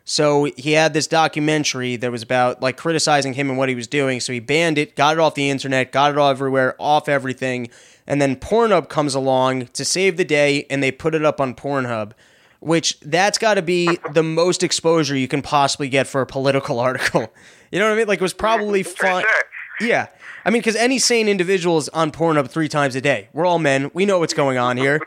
[0.08, 3.88] So he had this documentary that was about like criticizing him and what he was
[3.88, 4.20] doing.
[4.20, 7.70] So he banned it, got it off the internet, got it all everywhere, off everything.
[8.06, 11.56] And then Pornhub comes along to save the day, and they put it up on
[11.56, 12.12] Pornhub.
[12.60, 16.80] Which that's got to be the most exposure you can possibly get for a political
[16.90, 17.32] article.
[17.72, 18.08] You know what I mean?
[18.08, 19.24] Like it was probably fun.
[19.24, 19.88] sure.
[19.88, 20.08] Yeah.
[20.46, 23.30] I mean, because any sane individual is on Pornhub three times a day.
[23.34, 23.92] We're all men.
[23.94, 25.00] We know what's going on here.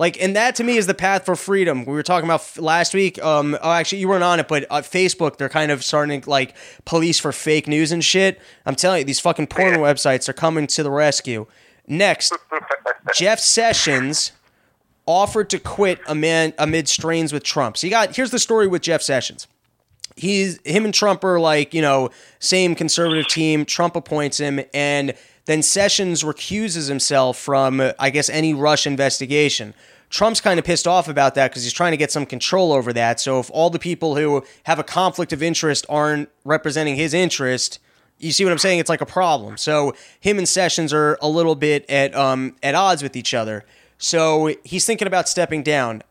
[0.00, 1.84] Like, and that to me is the path for freedom.
[1.84, 3.22] We were talking about f- last week.
[3.22, 6.30] Um, oh, actually, you weren't on it, but uh, Facebook, they're kind of starting to,
[6.30, 8.40] like police for fake news and shit.
[8.64, 11.46] I'm telling you, these fucking porn websites are coming to the rescue.
[11.86, 12.32] Next,
[13.14, 14.32] Jeff Sessions
[15.04, 17.76] offered to quit amid, amid strains with Trump.
[17.76, 19.48] So you got here's the story with Jeff Sessions
[20.16, 23.64] he's him and Trump are like you know same conservative team.
[23.64, 25.14] Trump appoints him, and
[25.46, 29.74] then Sessions recuses himself from uh, I guess any Russia investigation.
[30.10, 32.92] Trump's kind of pissed off about that because he's trying to get some control over
[32.92, 33.20] that.
[33.20, 37.78] So if all the people who have a conflict of interest aren't representing his interest,
[38.18, 38.80] you see what I'm saying?
[38.80, 39.56] It's like a problem.
[39.56, 43.64] So him and Sessions are a little bit at um at odds with each other.
[43.98, 46.02] So he's thinking about stepping down.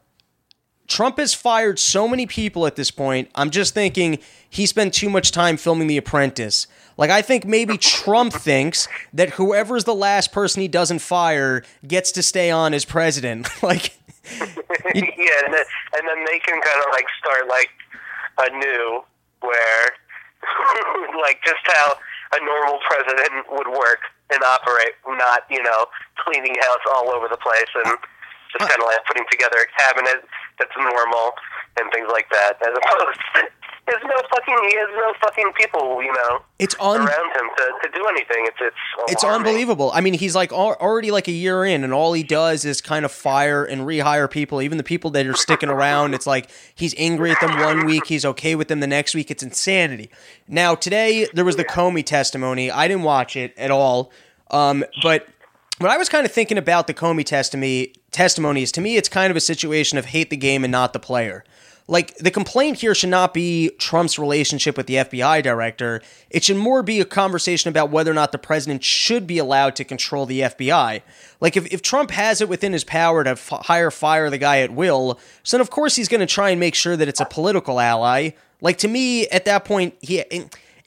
[0.90, 3.30] Trump has fired so many people at this point.
[3.36, 4.18] I'm just thinking
[4.50, 6.66] he spent too much time filming The Apprentice.
[6.98, 12.12] Like, I think maybe Trump thinks that whoever's the last person he doesn't fire gets
[12.14, 13.48] to stay on as president.
[13.64, 13.94] like,
[14.34, 17.70] yeah, and then, and then they can kind of like start like
[18.50, 19.02] anew,
[19.42, 19.86] where
[21.22, 21.96] like just how
[22.34, 25.86] a normal president would work and operate, not you know
[26.18, 27.98] cleaning house all over the place and
[28.52, 30.26] just uh, kind of like putting together a cabinet
[30.60, 31.32] that's normal
[31.80, 33.42] and things like that, as opposed to
[33.90, 37.88] there's no fucking he has no fucking people you know it's un- around him to,
[37.88, 38.46] to do anything.
[38.46, 38.76] It's it's
[39.08, 39.92] it's unbelievable.
[39.94, 42.82] I mean, he's like al- already like a year in, and all he does is
[42.82, 44.62] kind of fire and rehire people.
[44.62, 48.08] Even the people that are sticking around, it's like he's angry at them one week,
[48.08, 49.32] he's okay with them the next week.
[49.32, 50.10] It's insanity.
[50.48, 52.70] Now today there was the Comey testimony.
[52.70, 54.12] I didn't watch it at all,
[54.52, 55.28] um, but
[55.80, 59.10] what I was kind of thinking about the Comey testimony testimony is to me, it's
[59.10, 61.44] kind of a situation of hate the game and not the player.
[61.90, 66.04] Like the complaint here should not be Trump's relationship with the FBI director.
[66.30, 69.76] It should more be a conversation about whether or not the president should be allowed
[69.78, 71.02] to control the FBI.
[71.42, 74.60] Like if, if Trump has it within his power to f- hire fire the guy
[74.60, 77.22] at will, so then of course he's going to try and make sure that it's
[77.22, 78.32] a political ally.
[78.62, 80.24] Like to me, at that point, he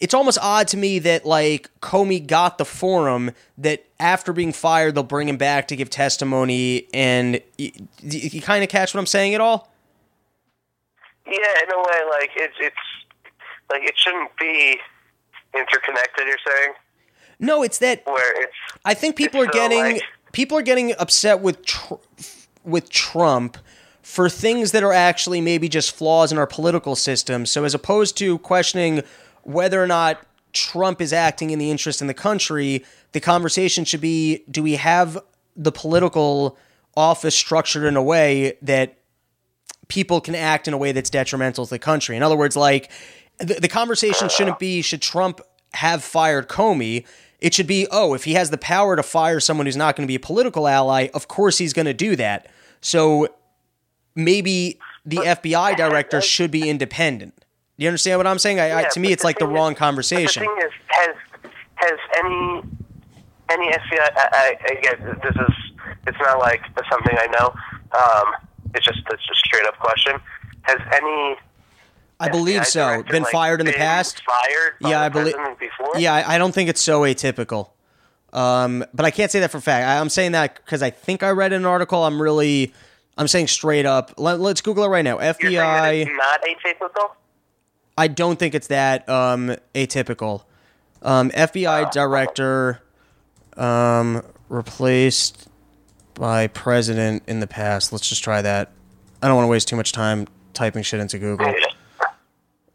[0.02, 4.94] it's almost odd to me that like Comey got the forum that after being fired
[4.96, 9.06] they'll bring him back to give testimony and you, you kind of catch what I'm
[9.06, 9.72] saying at all?
[11.24, 12.76] Yeah, in a way, like it's it's
[13.70, 14.78] like it shouldn't be
[15.54, 16.26] interconnected.
[16.26, 16.72] You're saying
[17.38, 18.52] No, it's that where it's
[18.84, 21.94] I think people are getting like- people are getting upset with tr-
[22.64, 23.56] with Trump
[24.02, 27.46] for things that are actually maybe just flaws in our political system.
[27.46, 29.02] So as opposed to questioning
[29.42, 34.00] whether or not Trump is acting in the interest in the country, the conversation should
[34.00, 35.18] be do we have
[35.56, 36.58] the political
[36.96, 38.98] office structured in a way that
[39.88, 42.16] people can act in a way that's detrimental to the country.
[42.16, 42.90] In other words, like
[43.38, 45.40] the, the conversation shouldn't be should Trump
[45.74, 47.06] have fired Comey.
[47.40, 50.06] It should be, oh, if he has the power to fire someone who's not going
[50.06, 52.46] to be a political ally, of course he's going to do that.
[52.80, 53.28] So
[54.14, 57.44] maybe the FBI director should be independent.
[57.78, 58.60] Do you understand what I'm saying?
[58.60, 60.42] I, I, to me, it's like the wrong is- conversation.
[60.42, 61.16] The thing is, has
[61.76, 62.62] has any
[63.50, 64.10] any FBI?
[64.16, 65.54] I, I, again, this is
[66.06, 67.54] it's not like something I know.
[67.98, 68.34] Um,
[68.74, 70.18] it's just it's a straight up question.
[70.62, 71.36] Has any
[72.20, 72.86] I believe so.
[72.86, 74.22] director, Been like, fired in the past?
[74.24, 74.74] Fired?
[74.80, 75.98] Yeah, I believe- Before?
[75.98, 77.70] Yeah, I, I don't think it's so atypical.
[78.32, 79.86] Um, but I can't say that for a fact.
[79.86, 82.04] I, I'm saying that because I think I read an article.
[82.04, 82.72] I'm really,
[83.18, 84.14] I'm saying straight up.
[84.18, 85.18] Let, us Google it right now.
[85.18, 86.06] FBI.
[86.16, 87.10] not atypical?
[87.96, 90.44] I don't think it's that um, atypical.
[91.02, 92.80] Um, FBI director
[93.56, 95.48] um, replaced
[96.14, 97.92] by president in the past.
[97.92, 98.72] Let's just try that.
[99.22, 101.52] I don't want to waste too much time typing shit into Google.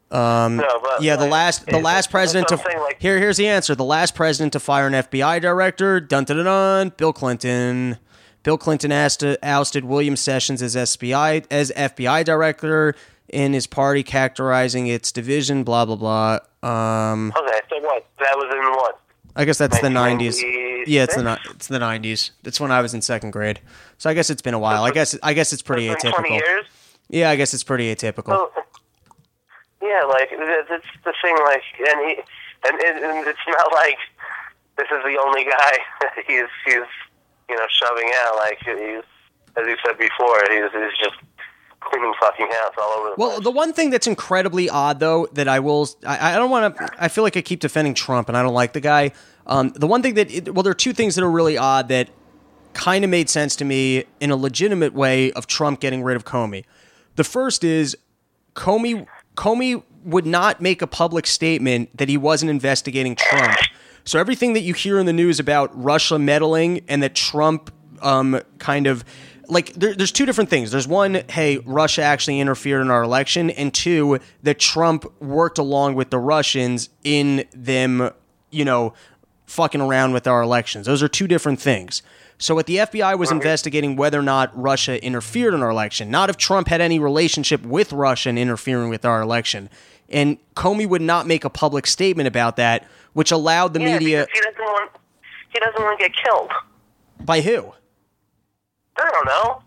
[0.09, 3.01] Um, no, Yeah, the like, last the last president to that's what I'm saying, like,
[3.01, 3.75] here here's the answer.
[3.75, 7.97] The last president to fire an FBI director, dun dun dun, dun Bill Clinton.
[8.43, 12.95] Bill Clinton ousted, ousted William Sessions as FBI as FBI director
[13.29, 15.63] in his party, characterizing its division.
[15.63, 16.39] Blah blah blah.
[16.63, 18.05] Um, Okay, so what?
[18.19, 18.99] That was in what?
[19.35, 20.41] I guess that's the nineties.
[20.41, 22.31] Yeah, it's the it's the nineties.
[22.43, 23.59] That's when I was in second grade.
[23.97, 24.83] So I guess it's been a while.
[24.83, 26.39] I guess I guess it's pretty It's been 20 atypical.
[26.39, 26.65] years?
[27.09, 28.27] Yeah, I guess it's pretty atypical.
[28.29, 28.51] Well,
[29.81, 31.35] yeah, like th- that's the thing.
[31.45, 32.15] Like, and he,
[32.67, 33.97] and, and, and it's not like
[34.77, 35.71] this is the only guy
[36.27, 36.89] he's he's
[37.49, 38.35] you know shoving out.
[38.37, 39.03] Like he's
[39.55, 41.15] as you said before, he's he's just
[41.97, 43.43] cleaning fucking house all over the Well, place.
[43.43, 46.89] the one thing that's incredibly odd, though, that I will, I, I don't want to,
[46.97, 49.11] I feel like I keep defending Trump and I don't like the guy.
[49.45, 51.87] Um, the one thing that, it, well, there are two things that are really odd
[51.89, 52.09] that
[52.73, 56.25] kind of made sense to me in a legitimate way of Trump getting rid of
[56.25, 56.63] Comey.
[57.15, 57.97] The first is
[58.53, 63.57] Comey, Comey would not make a public statement that he wasn't investigating Trump.
[64.03, 68.41] So everything that you hear in the news about Russia meddling and that Trump um,
[68.59, 69.03] kind of
[69.49, 70.71] like there, there's two different things.
[70.71, 75.95] There's one, hey, Russia actually interfered in our election, and two, that Trump worked along
[75.95, 78.11] with the Russians in them,
[78.51, 78.93] you know,
[79.45, 80.85] fucking around with our elections.
[80.85, 82.01] Those are two different things.
[82.37, 86.29] So what the FBI was investigating whether or not Russia interfered in our election, not
[86.29, 89.69] if Trump had any relationship with Russia and interfering with our election.
[90.09, 94.27] And Comey would not make a public statement about that, which allowed the yeah, media
[94.31, 94.91] he doesn't want
[95.51, 96.51] he doesn't want to get killed.
[97.25, 97.73] by who?
[98.97, 99.61] I don't know.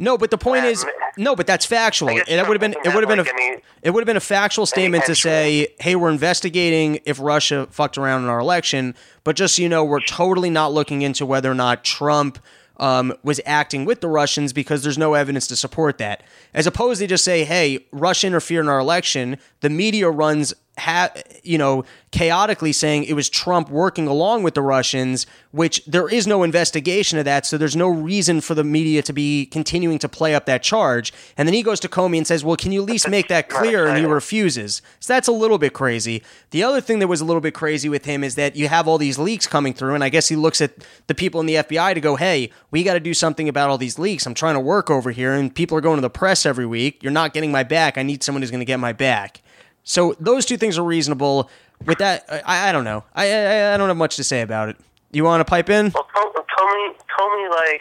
[0.00, 2.08] No, but the point Uh, is, no, but that's factual.
[2.10, 4.16] It would have been, it would have been doesn't a, any- it would have been
[4.16, 8.94] a factual statement to say, hey, we're investigating if Russia fucked around in our election,
[9.24, 12.38] but just so you know, we're totally not looking into whether or not Trump
[12.76, 16.22] um, was acting with the Russians because there's no evidence to support that.
[16.54, 19.38] As opposed to just say, hey, Russia interfered in our election.
[19.62, 21.12] The media runs, ha-
[21.42, 26.26] you know, chaotically saying it was Trump working along with the Russians, which there is
[26.26, 27.44] no investigation of that.
[27.44, 31.12] So there's no reason for the media to be continuing to play up that charge.
[31.36, 33.48] And then he goes to Comey and says, well, can you at least make that
[33.50, 33.86] clear?
[33.86, 34.80] And he refuses.
[35.00, 36.22] So that's a little bit crazy.
[36.50, 38.88] The other thing that was a little bit crazy with him is that you have
[38.88, 39.94] all these leaks coming through.
[39.94, 40.72] And I guess he looks at
[41.06, 43.78] the people in the FBI to go, hey, we got to do something about all
[43.78, 44.26] these leaks.
[44.26, 47.02] I'm trying to work over here, and people are going to the press every week.
[47.02, 47.98] You're not getting my back.
[47.98, 49.42] I need someone who's going to get my back.
[49.88, 51.48] So those two things are reasonable.
[51.86, 53.04] With that, I, I don't know.
[53.14, 54.76] I, I I don't have much to say about it.
[55.12, 55.92] You want to pipe in?
[55.94, 57.80] Well, Com- Comey, Comey, like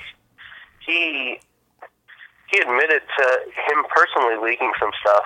[0.86, 1.38] he
[2.50, 3.24] he admitted to
[3.68, 5.24] him personally leaking some stuff.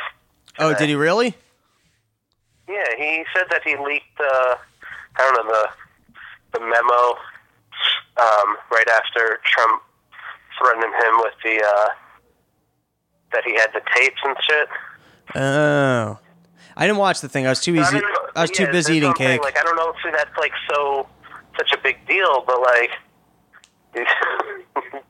[0.58, 1.36] Oh, did he really?
[2.68, 4.20] Yeah, he said that he leaked.
[4.20, 4.56] Uh,
[5.18, 5.68] I don't know the
[6.58, 7.16] the memo
[8.18, 9.84] um, right after Trump
[10.58, 11.90] threatened him with the uh,
[13.34, 14.68] that he had the tapes and shit.
[15.36, 16.18] Oh,
[16.82, 17.46] I didn't watch the thing.
[17.46, 17.84] I was too easy.
[17.84, 18.04] I, mean,
[18.36, 19.38] I was too busy eating what I'm saying.
[19.38, 19.44] cake.
[19.44, 21.06] Like I don't know if that's like so
[21.56, 22.90] such a big deal, but like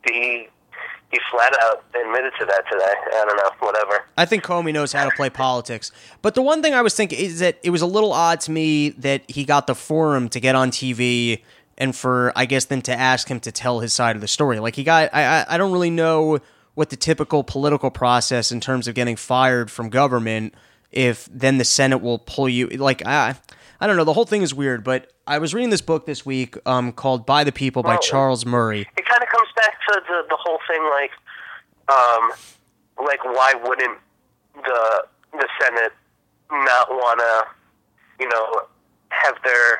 [0.05, 0.49] he
[1.13, 2.93] he flat out admitted to that today.
[3.13, 4.03] I don't know, whatever.
[4.17, 5.93] I think Comey knows how to play politics.
[6.21, 8.51] But the one thing I was thinking is that it was a little odd to
[8.51, 11.41] me that he got the forum to get on TV
[11.77, 14.59] and for I guess then to ask him to tell his side of the story.
[14.59, 16.39] Like he got I I, I don't really know
[16.73, 20.53] what the typical political process in terms of getting fired from government
[20.91, 23.35] if then the Senate will pull you like I
[23.81, 26.23] I don't know, the whole thing is weird, but I was reading this book this
[26.23, 28.81] week um, called By the People by Well, Charles Murray.
[28.81, 31.11] It kind of comes back to the the whole thing, like,
[31.89, 32.31] um,
[33.03, 33.97] like why wouldn't
[34.53, 35.93] the the Senate
[36.51, 38.61] not want to, you know,
[39.09, 39.79] have their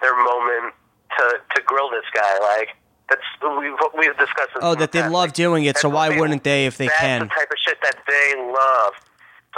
[0.00, 0.72] their moment
[1.18, 2.38] to to grill this guy?
[2.38, 2.68] Like
[3.10, 3.22] that's
[3.58, 4.50] we've we've discussed.
[4.62, 7.20] Oh, that they love doing it, so why what wouldn't they if they that's can?
[7.22, 8.92] the type of shit that they love.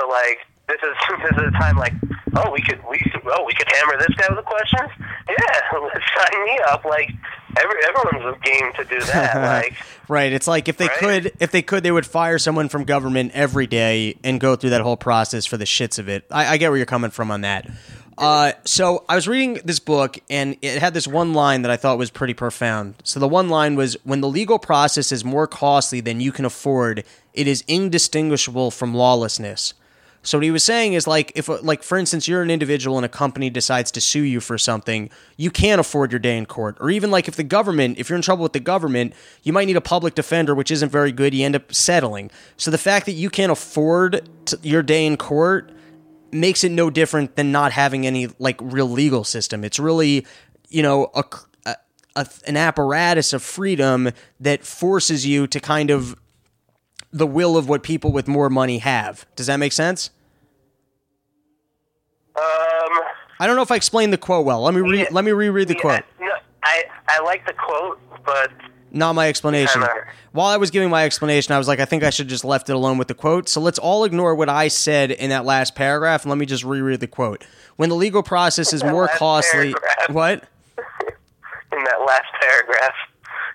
[0.01, 0.39] So like
[0.69, 1.95] this is this is a time like
[2.37, 4.91] oh we could we could, oh we could hammer this guy with questions.
[5.29, 6.85] Yeah, sign me up.
[6.85, 7.11] Like
[7.57, 9.37] every everyone's game to do that.
[9.65, 9.75] Like
[10.09, 10.33] Right.
[10.33, 10.99] It's like if they Right?
[10.99, 14.71] could, if they could, they would fire someone from government every day and go through
[14.71, 16.25] that whole process for the shits of it.
[16.31, 17.69] I, I get where you're coming from on that.
[18.17, 21.77] Uh, so I was reading this book and it had this one line that I
[21.77, 22.95] thought was pretty profound.
[23.05, 26.45] So the one line was, "When the legal process is more costly than you can
[26.47, 27.05] afford,
[27.35, 29.75] it is indistinguishable from lawlessness."
[30.29, 33.07] So what he was saying is like if like for instance you're an individual and
[33.07, 35.09] a company decides to sue you for something,
[35.39, 36.77] you can't afford your day in court.
[36.81, 39.65] Or even like if the government, if you're in trouble with the government, you might
[39.65, 42.31] need a public defender which isn't very good, you end up settling.
[42.59, 44.29] So the fact that you can't afford
[44.61, 45.73] your day in court
[46.31, 49.65] makes it no different than not having any like real legal system.
[49.65, 50.27] It's really,
[50.69, 51.25] you know, a,
[52.17, 54.11] a an apparatus of freedom
[54.41, 56.17] that forces you to kind of
[57.11, 59.25] the will of what people with more money have.
[59.35, 60.11] Does that make sense?
[62.39, 63.03] Um,
[63.41, 64.63] I don't know if I explained the quote well.
[64.63, 65.09] Let me re- Yeah.
[65.11, 66.03] let me reread the yeah, quote.
[66.21, 66.31] No,
[66.63, 68.51] I I like the quote, but
[68.93, 69.83] Not my explanation.
[69.83, 70.05] Kinda.
[70.33, 72.69] While I was giving my explanation, I was like, I think I should just left
[72.71, 73.49] it alone with the quote.
[73.49, 76.65] So let's all ignore what I said in that last paragraph, and let me just
[76.65, 77.45] reread the quote.
[77.77, 80.11] When the legal process is more costly, paragraph.
[80.11, 80.45] what?
[81.73, 82.95] in that last paragraph,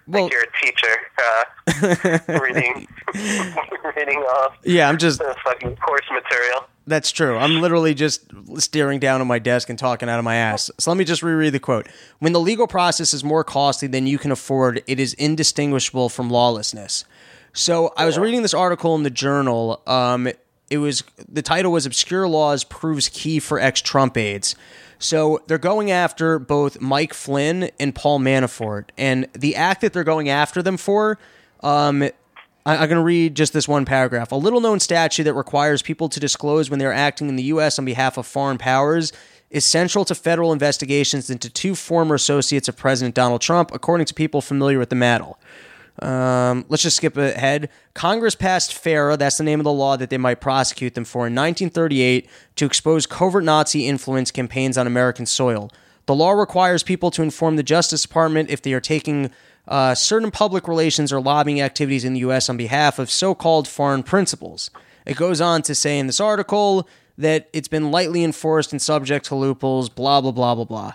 [0.08, 2.88] Well, like you're a teacher uh, reading
[3.95, 6.68] reading off yeah, I'm just the fucking course material.
[6.86, 7.38] That's true.
[7.38, 8.24] I'm literally just
[8.58, 10.70] staring down at my desk and talking out of my ass.
[10.80, 11.88] So let me just reread the quote.
[12.20, 16.30] When the legal process is more costly than you can afford, it is indistinguishable from
[16.30, 17.06] lawlessness.
[17.54, 19.82] So I was reading this article in the journal.
[19.88, 20.28] Um,
[20.70, 24.55] it was the title was "Obscure Laws Proves Key for Ex-Trump Aides."
[24.99, 30.03] So they're going after both Mike Flynn and Paul Manafort, and the act that they're
[30.03, 31.20] going after them for
[31.61, 32.03] um,
[32.66, 34.32] I- I'm going to read just this one paragraph.
[34.32, 37.78] A little known statute that requires people to disclose when they're acting in the U.S.
[37.78, 39.11] on behalf of foreign powers
[39.49, 44.14] is central to federal investigations into two former associates of President Donald Trump, according to
[44.14, 45.26] people familiar with the matter.
[46.02, 47.70] Um, let's just skip ahead.
[47.94, 51.28] Congress passed FARA, that's the name of the law that they might prosecute them for,
[51.28, 55.72] in 1938 to expose covert Nazi influence campaigns on American soil.
[56.06, 59.32] The law requires people to inform the Justice Department if they are taking
[59.68, 62.50] uh, certain public relations or lobbying activities in the U.S.
[62.50, 64.70] on behalf of so called foreign principals.
[65.06, 66.88] It goes on to say in this article
[67.18, 70.94] that it's been lightly enforced and subject to loopholes, blah, blah, blah, blah, blah.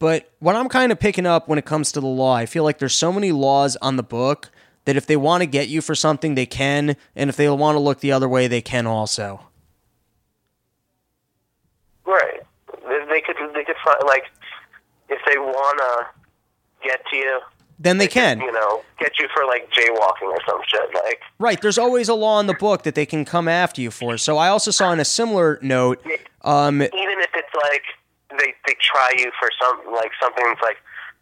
[0.00, 2.64] But what I'm kind of picking up when it comes to the law, I feel
[2.64, 4.50] like there's so many laws on the book
[4.86, 7.76] that if they want to get you for something, they can, and if they want
[7.76, 9.42] to look the other way, they can also.
[12.06, 12.40] Right.
[12.88, 14.24] They, they could they could find like
[15.10, 16.06] if they wanna
[16.82, 17.40] get to you,
[17.78, 18.40] Then they can.
[18.40, 20.94] you know, get you for like jaywalking or some shit.
[20.94, 21.60] Like Right.
[21.60, 24.16] There's always a law in the book that they can come after you for.
[24.16, 26.02] So I also saw in a similar note,
[26.40, 27.82] um, even if it's like
[28.38, 30.76] they they try you for some like something's like,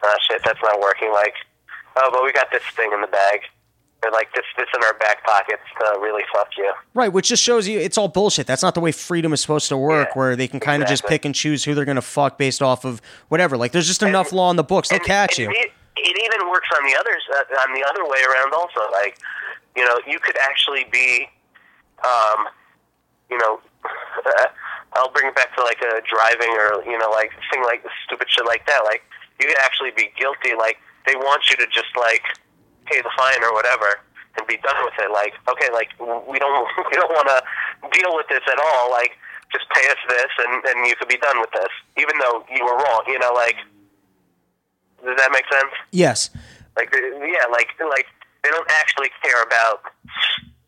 [0.05, 1.11] ah shit, that's not working.
[1.13, 1.35] Like,
[1.97, 3.41] oh, but we got this thing in the bag.
[4.05, 6.73] Or like this this in our back pockets to really fuck you.
[6.95, 8.47] right, which just shows you it's all bullshit.
[8.47, 10.89] That's not the way freedom is supposed to work, Yeah, where they can kind of
[10.89, 13.57] just pick and choose who they're going to fuck based off of whatever.
[13.57, 14.89] Like, there's just enough law in the books.
[14.89, 15.61] They'll And- catch and you.
[15.61, 18.55] It, it even works on the others uh, on the other way around.
[18.55, 19.19] Also, like
[19.77, 21.27] you know, you could actually be,
[22.05, 22.47] um,
[23.31, 23.59] you know,
[24.99, 28.29] I'll bring it back to like a driving or you know, like thing like stupid
[28.29, 28.83] shit like that.
[28.85, 29.03] Like
[29.41, 30.59] you could actually be guilty.
[30.59, 32.23] Like they want you to just like
[32.85, 34.03] pay the fine or whatever
[34.37, 35.11] and be done with it.
[35.15, 35.95] Like okay, like
[36.27, 37.39] we don't we don't want to
[37.95, 38.91] deal with this at all.
[38.91, 39.15] Like
[39.55, 42.65] just pay us this and and you could be done with this, even though you
[42.67, 43.07] were wrong.
[43.07, 43.57] You know, like.
[45.05, 45.71] Does that make sense?
[45.93, 46.31] Yes.
[46.77, 48.07] Like, yeah, like, like
[48.43, 49.83] they don't actually care about,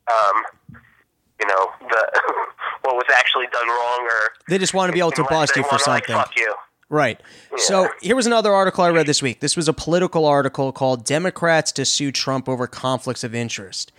[0.07, 0.45] um,
[1.41, 2.20] you know, the
[2.82, 5.64] what was actually done wrong, or They just want to be able to bust you
[5.64, 6.14] for something.
[6.14, 6.55] Like, fuck you.
[6.88, 7.20] Right.
[7.57, 9.38] So here was another article I read this week.
[9.38, 13.93] This was a political article called Democrats to Sue Trump over conflicts of interest.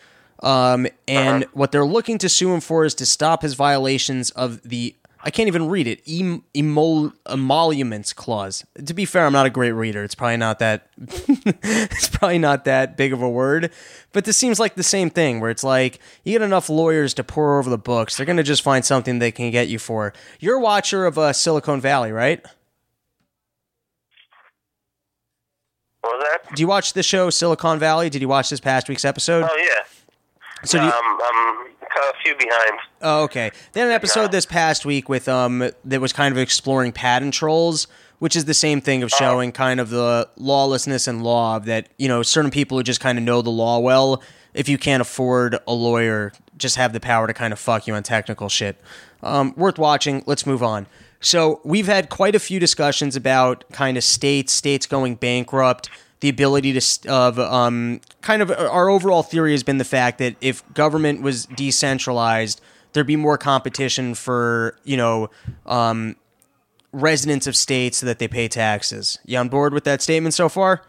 [0.43, 4.61] Um, and what they're looking to sue him for is to stop his violations of
[4.63, 6.01] the I can't even read it.
[6.07, 8.65] Em- emol- emoluments clause.
[8.83, 10.03] To be fair, I'm not a great reader.
[10.03, 10.87] It's probably not that.
[10.97, 13.71] it's probably not that big of a word,
[14.13, 15.39] but this seems like the same thing.
[15.39, 18.63] Where it's like you get enough lawyers to pour over the books, they're gonna just
[18.63, 20.13] find something they can get you for.
[20.39, 22.43] You're a watcher of uh, Silicon Valley, right?
[26.01, 26.55] What was that?
[26.55, 28.09] Do you watch the show Silicon Valley?
[28.09, 29.43] Did you watch this past week's episode?
[29.49, 29.83] Oh yeah.
[30.63, 31.70] So do you, um, I'm
[32.09, 32.79] a few behind.
[33.01, 33.51] Oh, okay.
[33.73, 37.87] Then an episode this past week with um that was kind of exploring patent trolls,
[38.19, 41.89] which is the same thing of showing kind of the lawlessness and law of that,
[41.97, 44.21] you know, certain people who just kind of know the law well,
[44.53, 47.93] if you can't afford a lawyer, just have the power to kind of fuck you
[47.93, 48.79] on technical shit.
[49.23, 50.23] Um, worth watching.
[50.25, 50.87] Let's move on.
[51.19, 55.89] So we've had quite a few discussions about kind of states, states going bankrupt,
[56.21, 60.35] the ability to of um, kind of our overall theory has been the fact that
[60.39, 62.61] if government was decentralized,
[62.93, 65.29] there'd be more competition for you know
[65.65, 66.15] um,
[66.93, 69.19] residents of states so that they pay taxes.
[69.25, 70.83] You on board with that statement so far?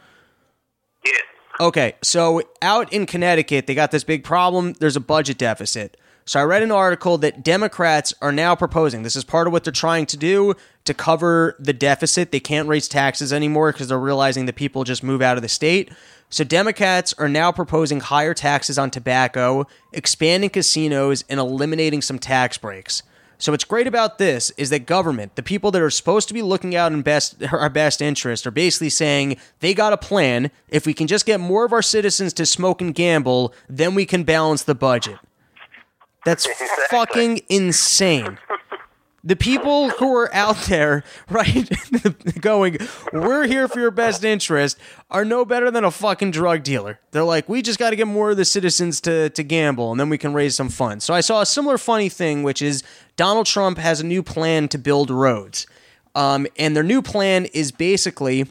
[1.05, 1.12] Yeah.
[1.61, 4.74] Okay, so out in Connecticut, they got this big problem.
[4.74, 5.97] There's a budget deficit.
[6.25, 9.03] So I read an article that Democrats are now proposing.
[9.03, 10.55] This is part of what they're trying to do
[10.85, 12.31] to cover the deficit.
[12.31, 15.49] They can't raise taxes anymore because they're realizing that people just move out of the
[15.49, 15.91] state.
[16.31, 22.57] So Democrats are now proposing higher taxes on tobacco, expanding casinos, and eliminating some tax
[22.57, 23.03] breaks.
[23.37, 26.43] So what's great about this is that government, the people that are supposed to be
[26.43, 30.53] looking out in best our best interest, are basically saying they got a plan.
[30.68, 34.07] If we can just get more of our citizens to smoke and gamble, then we
[34.07, 35.18] can balance the budget.
[36.25, 36.85] That's Exactly.
[36.91, 38.39] fucking insane.
[39.25, 41.70] The people who are out there, right,
[42.41, 42.79] going,
[43.12, 44.77] we're here for your best interest,
[45.12, 46.99] are no better than a fucking drug dealer.
[47.12, 50.01] They're like, we just got to get more of the citizens to, to gamble and
[50.01, 51.05] then we can raise some funds.
[51.05, 52.83] So I saw a similar funny thing, which is
[53.14, 55.68] Donald Trump has a new plan to build roads.
[56.16, 58.47] Um, and their new plan is basically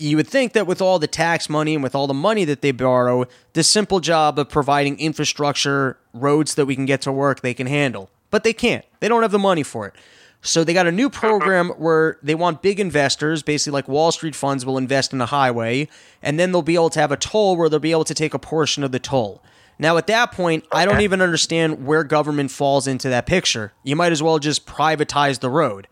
[0.00, 2.62] you would think that with all the tax money and with all the money that
[2.62, 7.40] they borrow, the simple job of providing infrastructure, roads that we can get to work,
[7.40, 8.10] they can handle.
[8.30, 8.84] But they can't.
[9.00, 9.94] They don't have the money for it.
[10.42, 11.80] So they got a new program uh-huh.
[11.80, 15.88] where they want big investors, basically like Wall Street funds will invest in a highway,
[16.22, 18.32] and then they'll be able to have a toll where they'll be able to take
[18.32, 19.42] a portion of the toll.
[19.78, 23.72] Now, at that point, I don't even understand where government falls into that picture.
[23.82, 25.88] You might as well just privatize the road.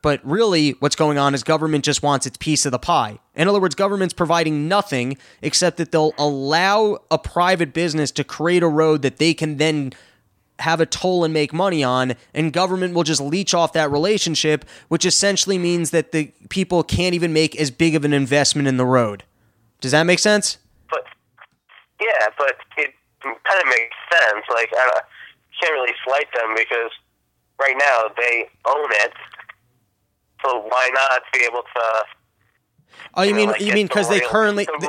[0.00, 3.18] But really, what's going on is government just wants its piece of the pie.
[3.34, 8.62] In other words, government's providing nothing except that they'll allow a private business to create
[8.62, 9.92] a road that they can then
[10.60, 14.64] have a toll and make money on, and government will just leech off that relationship,
[14.88, 18.76] which essentially means that the people can't even make as big of an investment in
[18.76, 19.24] the road.
[19.80, 20.58] Does that make sense?
[20.90, 21.04] But
[22.00, 22.92] yeah, but it
[23.22, 24.44] kind of makes sense.
[24.52, 25.00] Like I
[25.60, 26.90] can't really slight them because
[27.60, 29.12] right now they own it.
[30.44, 32.02] So why not be able to?
[33.14, 34.88] Oh, you know, mean like, you mean the because they currently they,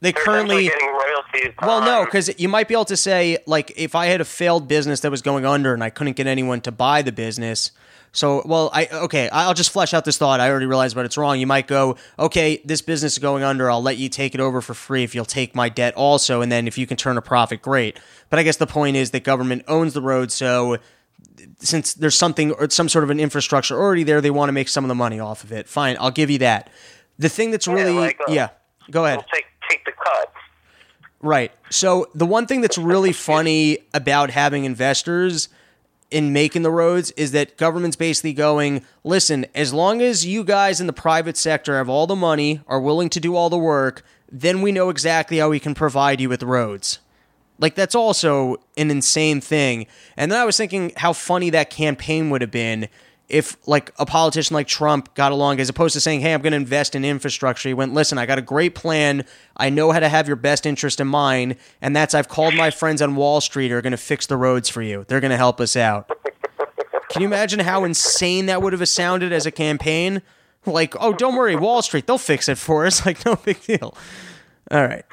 [0.00, 1.54] they currently essentially getting royalties.
[1.62, 4.68] Well, no, because you might be able to say, like, if I had a failed
[4.68, 7.72] business that was going under and I couldn't get anyone to buy the business.
[8.12, 10.38] So, well, I okay, I'll just flesh out this thought.
[10.38, 11.40] I already realized, but it's wrong.
[11.40, 13.68] You might go, okay, this business is going under.
[13.68, 16.52] I'll let you take it over for free if you'll take my debt also, and
[16.52, 17.98] then if you can turn a profit, great.
[18.30, 20.78] But I guess the point is that government owns the road, so
[21.58, 24.68] since there's something or some sort of an infrastructure already there, they want to make
[24.68, 25.68] some of the money off of it.
[25.68, 26.70] Fine, I'll give you that.
[27.18, 28.48] The thing that's really, like, uh, yeah,
[28.90, 29.18] go ahead.
[29.18, 30.32] we'll take take the cut.
[31.20, 31.52] Right.
[31.70, 35.48] So the one thing that's really funny about having investors
[36.10, 40.80] in making the roads is that government's basically going, listen, as long as you guys
[40.80, 44.04] in the private sector have all the money, are willing to do all the work,
[44.30, 46.98] then we know exactly how we can provide you with roads.
[47.58, 49.86] Like that's also an insane thing.
[50.16, 52.88] And then I was thinking how funny that campaign would have been
[53.28, 56.52] if like a politician like Trump got along as opposed to saying, "Hey, I'm going
[56.52, 59.24] to invest in infrastructure." He went, "Listen, I got a great plan.
[59.56, 62.70] I know how to have your best interest in mind, and that's I've called my
[62.70, 65.04] friends on Wall Street are going to fix the roads for you.
[65.08, 66.10] They're going to help us out."
[67.10, 70.20] Can you imagine how insane that would have sounded as a campaign?
[70.66, 73.96] Like, "Oh, don't worry, Wall Street, they'll fix it for us." Like, no big deal.
[74.70, 75.04] All right.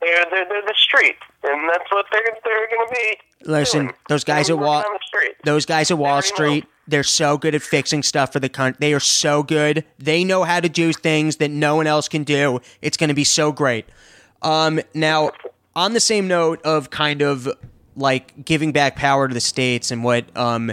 [0.00, 3.16] They're, they're, they're the street, and that's what they're they're going to be.
[3.50, 3.94] Listen, doing.
[4.08, 5.36] those guys They're at Wall working on the street.
[5.44, 8.76] those guys at Wall Street, they're so good at fixing stuff for the country.
[8.80, 9.84] They are so good.
[9.98, 12.60] They know how to do things that no one else can do.
[12.82, 13.86] It's going to be so great.
[14.42, 15.30] Um, now,
[15.74, 17.48] on the same note of kind of
[17.96, 20.72] like giving back power to the states and what um,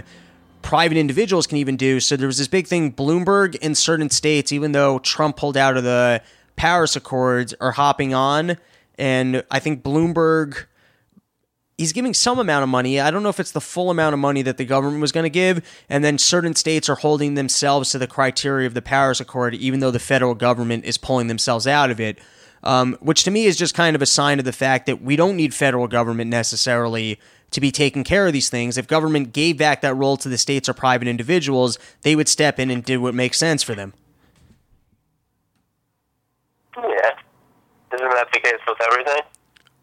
[0.62, 2.00] private individuals can even do.
[2.00, 5.76] So there was this big thing Bloomberg in certain states, even though Trump pulled out
[5.76, 6.22] of the
[6.56, 8.56] Paris Accords, are hopping on.
[8.98, 10.66] And I think Bloomberg
[11.78, 13.00] he's giving some amount of money.
[13.00, 15.24] I don't know if it's the full amount of money that the government was going
[15.24, 15.84] to give.
[15.88, 19.80] And then certain states are holding themselves to the criteria of the Paris Accord, even
[19.80, 22.18] though the federal government is pulling themselves out of it.
[22.62, 25.16] Um, which to me is just kind of a sign of the fact that we
[25.16, 27.20] don't need federal government necessarily
[27.50, 28.78] to be taking care of these things.
[28.78, 32.58] If government gave back that role to the states or private individuals, they would step
[32.58, 33.92] in and do what makes sense for them.
[36.76, 37.10] Yeah.
[38.14, 39.22] That the case with everything?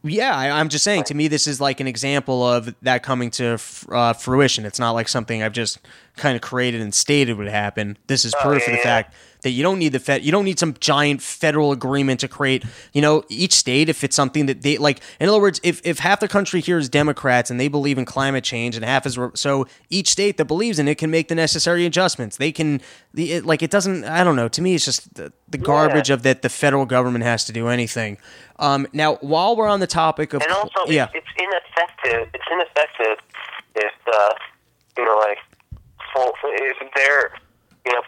[0.03, 1.03] Yeah, I, I'm just saying.
[1.05, 3.59] To me, this is like an example of that coming to
[3.89, 4.65] uh, fruition.
[4.65, 5.79] It's not like something I've just
[6.15, 7.97] kind of created and stated would happen.
[8.07, 8.83] This is proof of yeah, the yeah.
[8.83, 10.23] fact that you don't need the fed.
[10.23, 12.63] You don't need some giant federal agreement to create.
[12.93, 15.01] You know, each state, if it's something that they like.
[15.19, 18.05] In other words, if if half the country here is Democrats and they believe in
[18.05, 21.35] climate change, and half is so, each state that believes in it can make the
[21.35, 22.37] necessary adjustments.
[22.37, 22.81] They can,
[23.13, 24.03] the it, like, it doesn't.
[24.03, 24.47] I don't know.
[24.49, 27.67] To me, it's just the, the garbage of that the federal government has to do
[27.67, 28.17] anything.
[28.59, 32.29] Um, now, while we're on the topic of And also, yeah, it's, it's ineffective.
[32.33, 33.17] It's ineffective
[33.75, 34.33] if, uh,
[34.97, 35.39] you know, like,
[36.13, 37.31] full, if they're,
[37.85, 38.03] you know,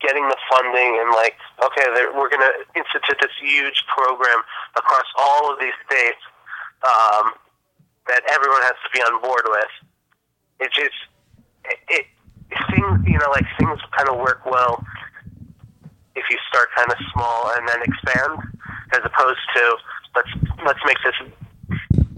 [0.00, 4.40] getting the funding and, like, okay, we're going to institute this huge program
[4.76, 6.20] across all of these states
[6.82, 7.32] um,
[8.08, 9.72] that everyone has to be on board with.
[10.60, 10.96] It just
[11.64, 12.06] it, it
[12.68, 14.84] things you know like things kind of work well
[16.16, 18.38] if you start kind of small and then expand,
[18.92, 19.76] as opposed to
[20.16, 20.32] let's
[20.66, 21.14] let's make this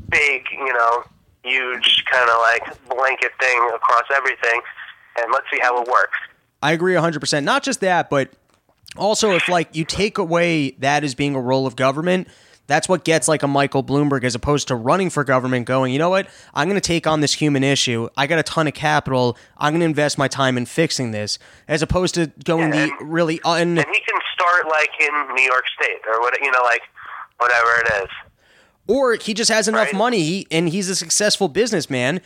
[0.09, 1.05] big, you know,
[1.45, 4.61] huge kind of like blanket thing across everything,
[5.21, 6.19] and let's see how it works.
[6.63, 7.45] I agree 100%.
[7.45, 8.31] Not just that, but
[8.97, 12.29] also if like you take away that as being a role of government,
[12.69, 15.99] that's what gets like a Michael Bloomberg as opposed to running for government going, you
[15.99, 16.29] know what?
[16.55, 18.09] I'm going to take on this human issue.
[18.17, 19.37] I got a ton of capital.
[19.59, 23.05] I'm going to invest my time in fixing this as opposed to going Yeah, the
[23.05, 26.63] really un And he can start like in New York State or what you know,
[26.63, 26.83] like
[27.39, 28.09] whatever it is.
[28.87, 29.95] or he just has enough Right.
[29.97, 32.21] money and he's a successful businessman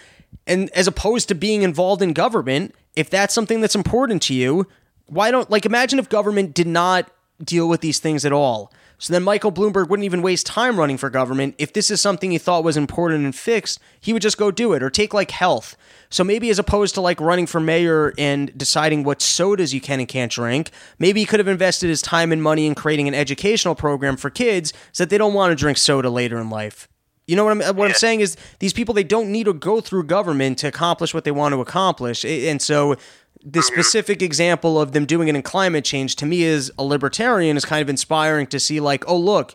[0.46, 4.66] and as opposed to being involved in government if that's something that's important to you
[5.06, 7.10] why don't like imagine if government did not
[7.42, 8.72] deal with these things at all.
[8.98, 11.54] So then michael bloomberg wouldn't even waste time running for government.
[11.58, 14.72] If this is something he thought was important and fixed he would just go do
[14.72, 15.76] it or take like health.
[16.08, 20.00] So maybe as opposed to like running for mayor and deciding what sodas you can
[20.00, 23.14] and can't drink maybe he could have invested his time and money in creating an
[23.14, 26.88] educational program for kids so that they don't want to drink soda later in life
[27.26, 29.80] you know what I'm what I'm saying is these people they don't need to go
[29.80, 32.24] through government to accomplish what they want to accomplish.
[32.24, 32.96] And so
[33.44, 37.56] the specific example of them doing it in climate change to me is a libertarian
[37.56, 39.54] is kind of inspiring to see like, oh look,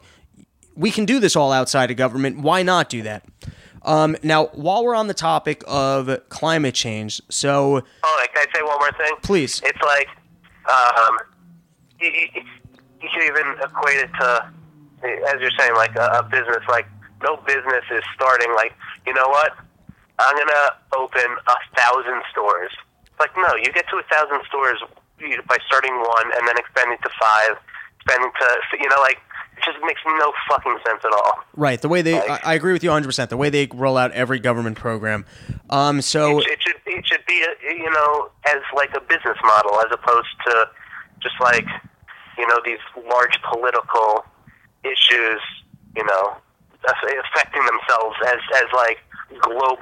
[0.76, 2.40] we can do this all outside of government.
[2.40, 3.26] Why not do that?
[3.84, 8.62] Um, now, while we're on the topic of climate change, so Oh, can I say
[8.64, 9.16] one more thing?
[9.24, 9.62] Please.
[9.66, 10.08] It's like,
[10.70, 11.18] um,
[12.00, 12.42] you, you,
[13.02, 14.52] you can even equate it to,
[15.04, 16.64] as you're saying, like a, a business.
[16.70, 16.88] Like,
[17.24, 18.74] no business is starting like,
[19.06, 19.54] you know what?
[20.20, 22.72] I'm gonna open a thousand stores.
[23.20, 24.80] Like, no, you get to a thousand stores
[25.48, 27.52] by starting one and then expanding to five,
[27.98, 29.20] expanding to, you know, like,
[29.58, 31.40] it just makes no fucking sense at all.
[31.56, 33.06] right the way they, I, Like- I agree with you 100.
[33.08, 35.26] percent The way they roll out every government program.
[35.70, 39.80] Um, so it should it should be uh, you know as like a business model
[39.82, 40.66] as opposed to
[41.22, 41.66] just like
[42.38, 44.26] you know these large political
[44.84, 45.42] issues
[45.96, 46.38] you know
[46.88, 48.98] affecting themselves as as like
[49.42, 49.78] global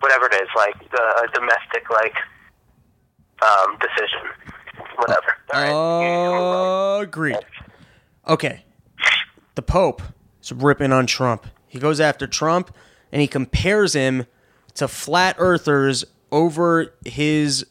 [0.00, 2.14] whatever it is like a domestic like
[3.42, 4.30] um decision
[4.96, 7.02] whatever All right.
[7.02, 7.38] Agreed.
[8.26, 8.64] Okay.
[9.54, 10.02] The Pope
[10.42, 11.46] is ripping on Trump.
[11.66, 12.74] He goes after Trump
[13.12, 14.26] and he compares him
[14.74, 17.66] to flat earthers over his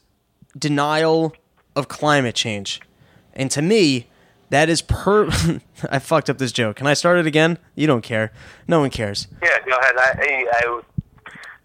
[0.56, 1.34] denial
[1.76, 2.80] of climate change.
[3.32, 4.08] And to me,
[4.54, 5.26] that is per.
[5.90, 6.76] I fucked up this joke.
[6.76, 7.58] Can I start it again?
[7.74, 8.32] You don't care.
[8.68, 9.26] No one cares.
[9.42, 10.80] yeah go ahead I, I,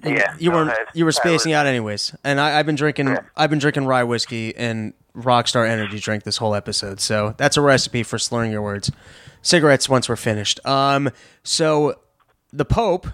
[0.04, 0.88] I yeah you were ahead.
[0.94, 3.20] you were spacing out anyways, and I, I've been drinking Yeah.
[3.36, 7.62] I've been drinking rye whiskey and Rockstar Energy drink this whole episode, so that's a
[7.62, 8.92] recipe for slurring your words.
[9.42, 10.60] Cigarettes once we're finished.
[10.66, 11.10] Um,
[11.44, 11.96] so
[12.54, 13.08] the Pope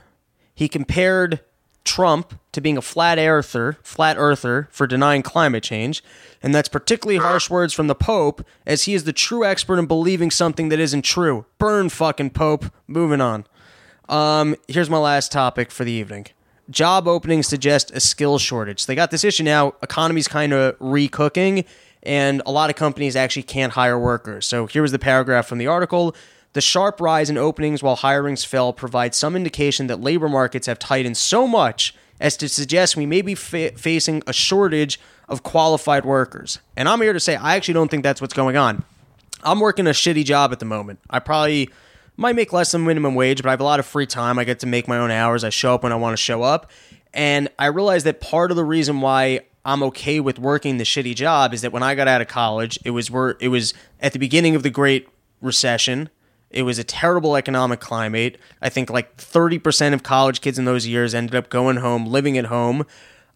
[0.53, 1.41] he compared
[1.85, 6.03] Trump to being a flat earther, flat earther for denying climate change,
[6.43, 9.85] and that's particularly harsh words from the Pope, as he is the true expert in
[9.85, 11.45] believing something that isn't true.
[11.59, 12.65] Burn, fucking Pope.
[12.87, 13.45] Moving on.
[14.09, 16.27] Um, here's my last topic for the evening.
[16.69, 18.87] Job openings suggest a skill shortage.
[18.87, 19.73] They got this issue now.
[19.83, 21.65] Economy's kind of recooking,
[22.01, 24.47] and a lot of companies actually can't hire workers.
[24.47, 26.15] So here was the paragraph from the article.
[26.55, 30.79] The sharp rise in openings while hirings fell provides some indication that labor markets have
[30.79, 34.97] tightened so much as to suggest we may be fa- facing a shortage
[35.27, 36.59] of qualified workers.
[36.77, 38.85] And I'm here to say I actually don't think that's what's going on.
[39.43, 40.99] I'm working a shitty job at the moment.
[41.09, 41.71] I probably
[42.15, 44.39] might make less than minimum wage, but I have a lot of free time.
[44.39, 45.43] I get to make my own hours.
[45.43, 46.71] I show up when I want to show up.
[47.13, 51.15] And I realize that part of the reason why I'm okay with working the shitty
[51.15, 53.09] job is that when I got out of college, it was
[53.41, 55.09] it was at the beginning of the Great
[55.41, 56.09] Recession.
[56.55, 58.37] It was a terrible economic climate.
[58.61, 62.37] I think like 30% of college kids in those years ended up going home, living
[62.37, 62.85] at home.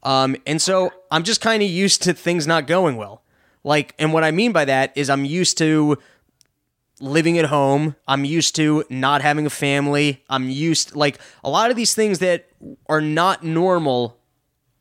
[0.03, 3.24] Um, and so I'm just kind of used to things not going well.
[3.63, 5.97] Like, and what I mean by that is I'm used to
[7.01, 7.95] living at home.
[8.07, 10.24] I'm used to not having a family.
[10.30, 12.47] I'm used like a lot of these things that
[12.88, 14.17] are not normal.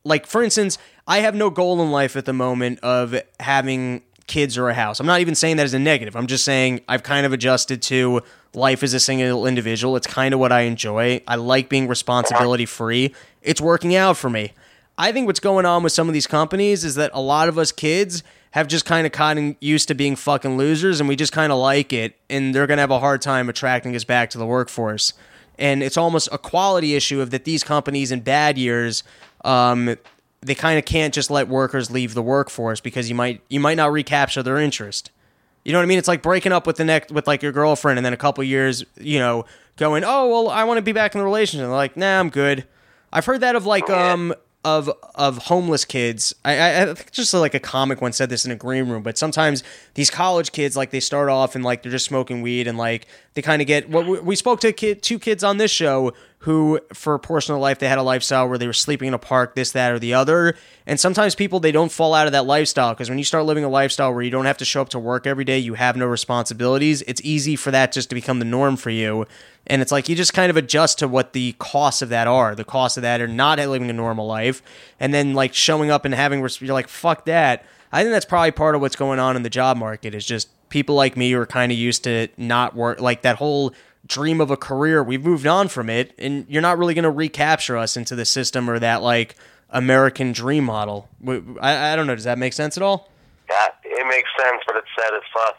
[0.03, 0.77] Like for instance,
[1.07, 5.01] I have no goal in life at the moment of having kids or a house.
[5.01, 6.15] I'm not even saying that as a negative.
[6.15, 8.21] I'm just saying I've kind of adjusted to
[8.53, 9.97] life as a single individual.
[9.97, 11.21] It's kind of what I enjoy.
[11.27, 13.13] I like being responsibility free.
[13.41, 14.53] It's working out for me.
[14.97, 17.57] I think what's going on with some of these companies is that a lot of
[17.57, 21.31] us kids have just kind of gotten used to being fucking losers and we just
[21.31, 24.29] kind of like it and they're going to have a hard time attracting us back
[24.31, 25.13] to the workforce.
[25.57, 29.03] And it's almost a quality issue of that these companies in bad years
[29.45, 29.95] um,
[30.41, 33.75] they kind of can't just let workers leave the workforce because you might you might
[33.75, 35.11] not recapture their interest.
[35.65, 35.97] You know what I mean?
[35.97, 38.43] It's like breaking up with the next with like your girlfriend and then a couple
[38.43, 39.45] years, you know,
[39.77, 42.29] going, "Oh, well, I want to be back in the relationship." They're like, "Nah, I'm
[42.29, 42.65] good."
[43.11, 44.33] I've heard that of like um
[44.63, 46.33] of of homeless kids.
[46.43, 49.03] I, I, I think just like a comic once said this in a green room,
[49.03, 49.63] but sometimes
[49.93, 53.07] these college kids like they start off and like they're just smoking weed and like
[53.33, 56.13] they kind of get what we, we spoke to kid, two kids on this show
[56.43, 59.13] who for a portion of life they had a lifestyle where they were sleeping in
[59.13, 60.55] a park, this, that, or the other.
[60.85, 63.65] And sometimes people they don't fall out of that lifestyle because when you start living
[63.65, 65.97] a lifestyle where you don't have to show up to work every day, you have
[65.97, 67.01] no responsibilities.
[67.03, 69.27] It's easy for that just to become the norm for you.
[69.67, 72.55] And it's like you just kind of adjust to what the costs of that are.
[72.55, 74.63] The costs of that are not living a normal life,
[74.99, 77.65] and then like showing up and having you're like fuck that.
[77.91, 80.47] I think that's probably part of what's going on in the job market is just
[80.69, 83.73] people like me who are kind of used to not work like that whole
[84.09, 85.01] dream of a career.
[85.01, 88.25] We've moved on from it, and you're not really going to recapture us into the
[88.25, 89.35] system or that like
[89.69, 91.07] American dream model.
[91.61, 92.15] I, I don't know.
[92.15, 93.09] Does that make sense at all?
[93.49, 95.55] Yeah, it makes sense, but it's sad as fuck.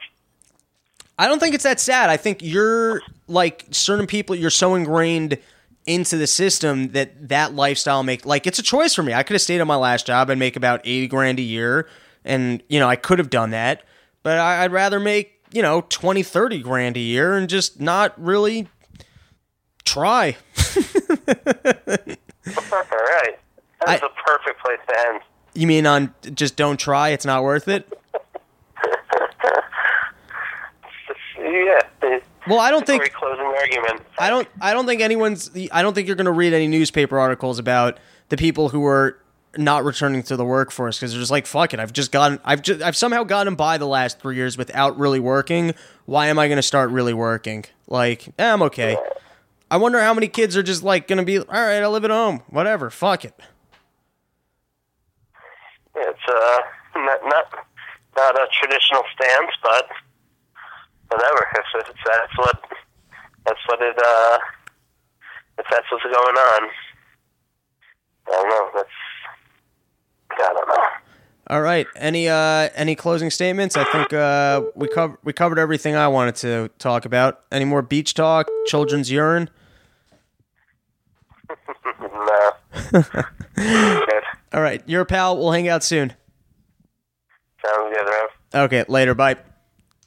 [1.19, 2.11] I don't think it's that sad.
[2.11, 4.35] I think you're like certain people.
[4.35, 5.39] You're so ingrained
[5.87, 9.15] into the system that that lifestyle make like it's a choice for me.
[9.15, 11.89] I could have stayed on my last job and make about eighty grand a year,
[12.25, 13.85] and you know I could have done that,
[14.23, 18.13] but I, I'd rather make you know 20, 30 grand a year and just not
[18.23, 18.69] really
[19.85, 20.37] try.
[21.29, 21.35] All
[22.91, 23.39] right.
[23.87, 25.21] I- That's a perfect place to end.
[25.55, 27.09] You mean on just don't try?
[27.11, 27.87] It's not worth it.
[31.39, 31.81] Yeah.
[32.49, 34.03] Well, I don't think closing argument.
[34.19, 37.19] I don't I don't think anyone's I don't think you're going to read any newspaper
[37.19, 37.99] articles about
[38.29, 39.19] the people who are
[39.57, 42.63] not returning to the workforce because they're just like fuck it I've just gotten I've
[42.63, 45.75] just I've somehow gotten by the last 3 years without really working
[46.07, 48.97] why am I going to start really working like eh, I'm okay
[49.71, 52.05] I wonder how many kids are just like going to be all right I live
[52.05, 53.35] at home whatever fuck it
[55.97, 56.59] It's uh
[56.97, 57.47] not not
[58.17, 59.89] not a traditional stance, but
[61.09, 61.47] whatever.
[61.55, 62.63] That's what
[63.47, 64.39] that's what it uh
[65.59, 66.69] if that's what's going on,
[68.29, 68.71] I don't know.
[68.75, 68.89] That's
[70.33, 70.85] I don't know.
[71.49, 75.95] all right any uh any closing statements I think uh we covered we covered everything
[75.97, 79.51] I wanted to talk about any more beach talk children's urine
[82.01, 82.53] no.
[84.53, 86.15] all right you're pal we'll hang out soon
[87.65, 88.31] Sounds good, Rev.
[88.65, 89.15] Okay, later.
[89.15, 89.37] Bye.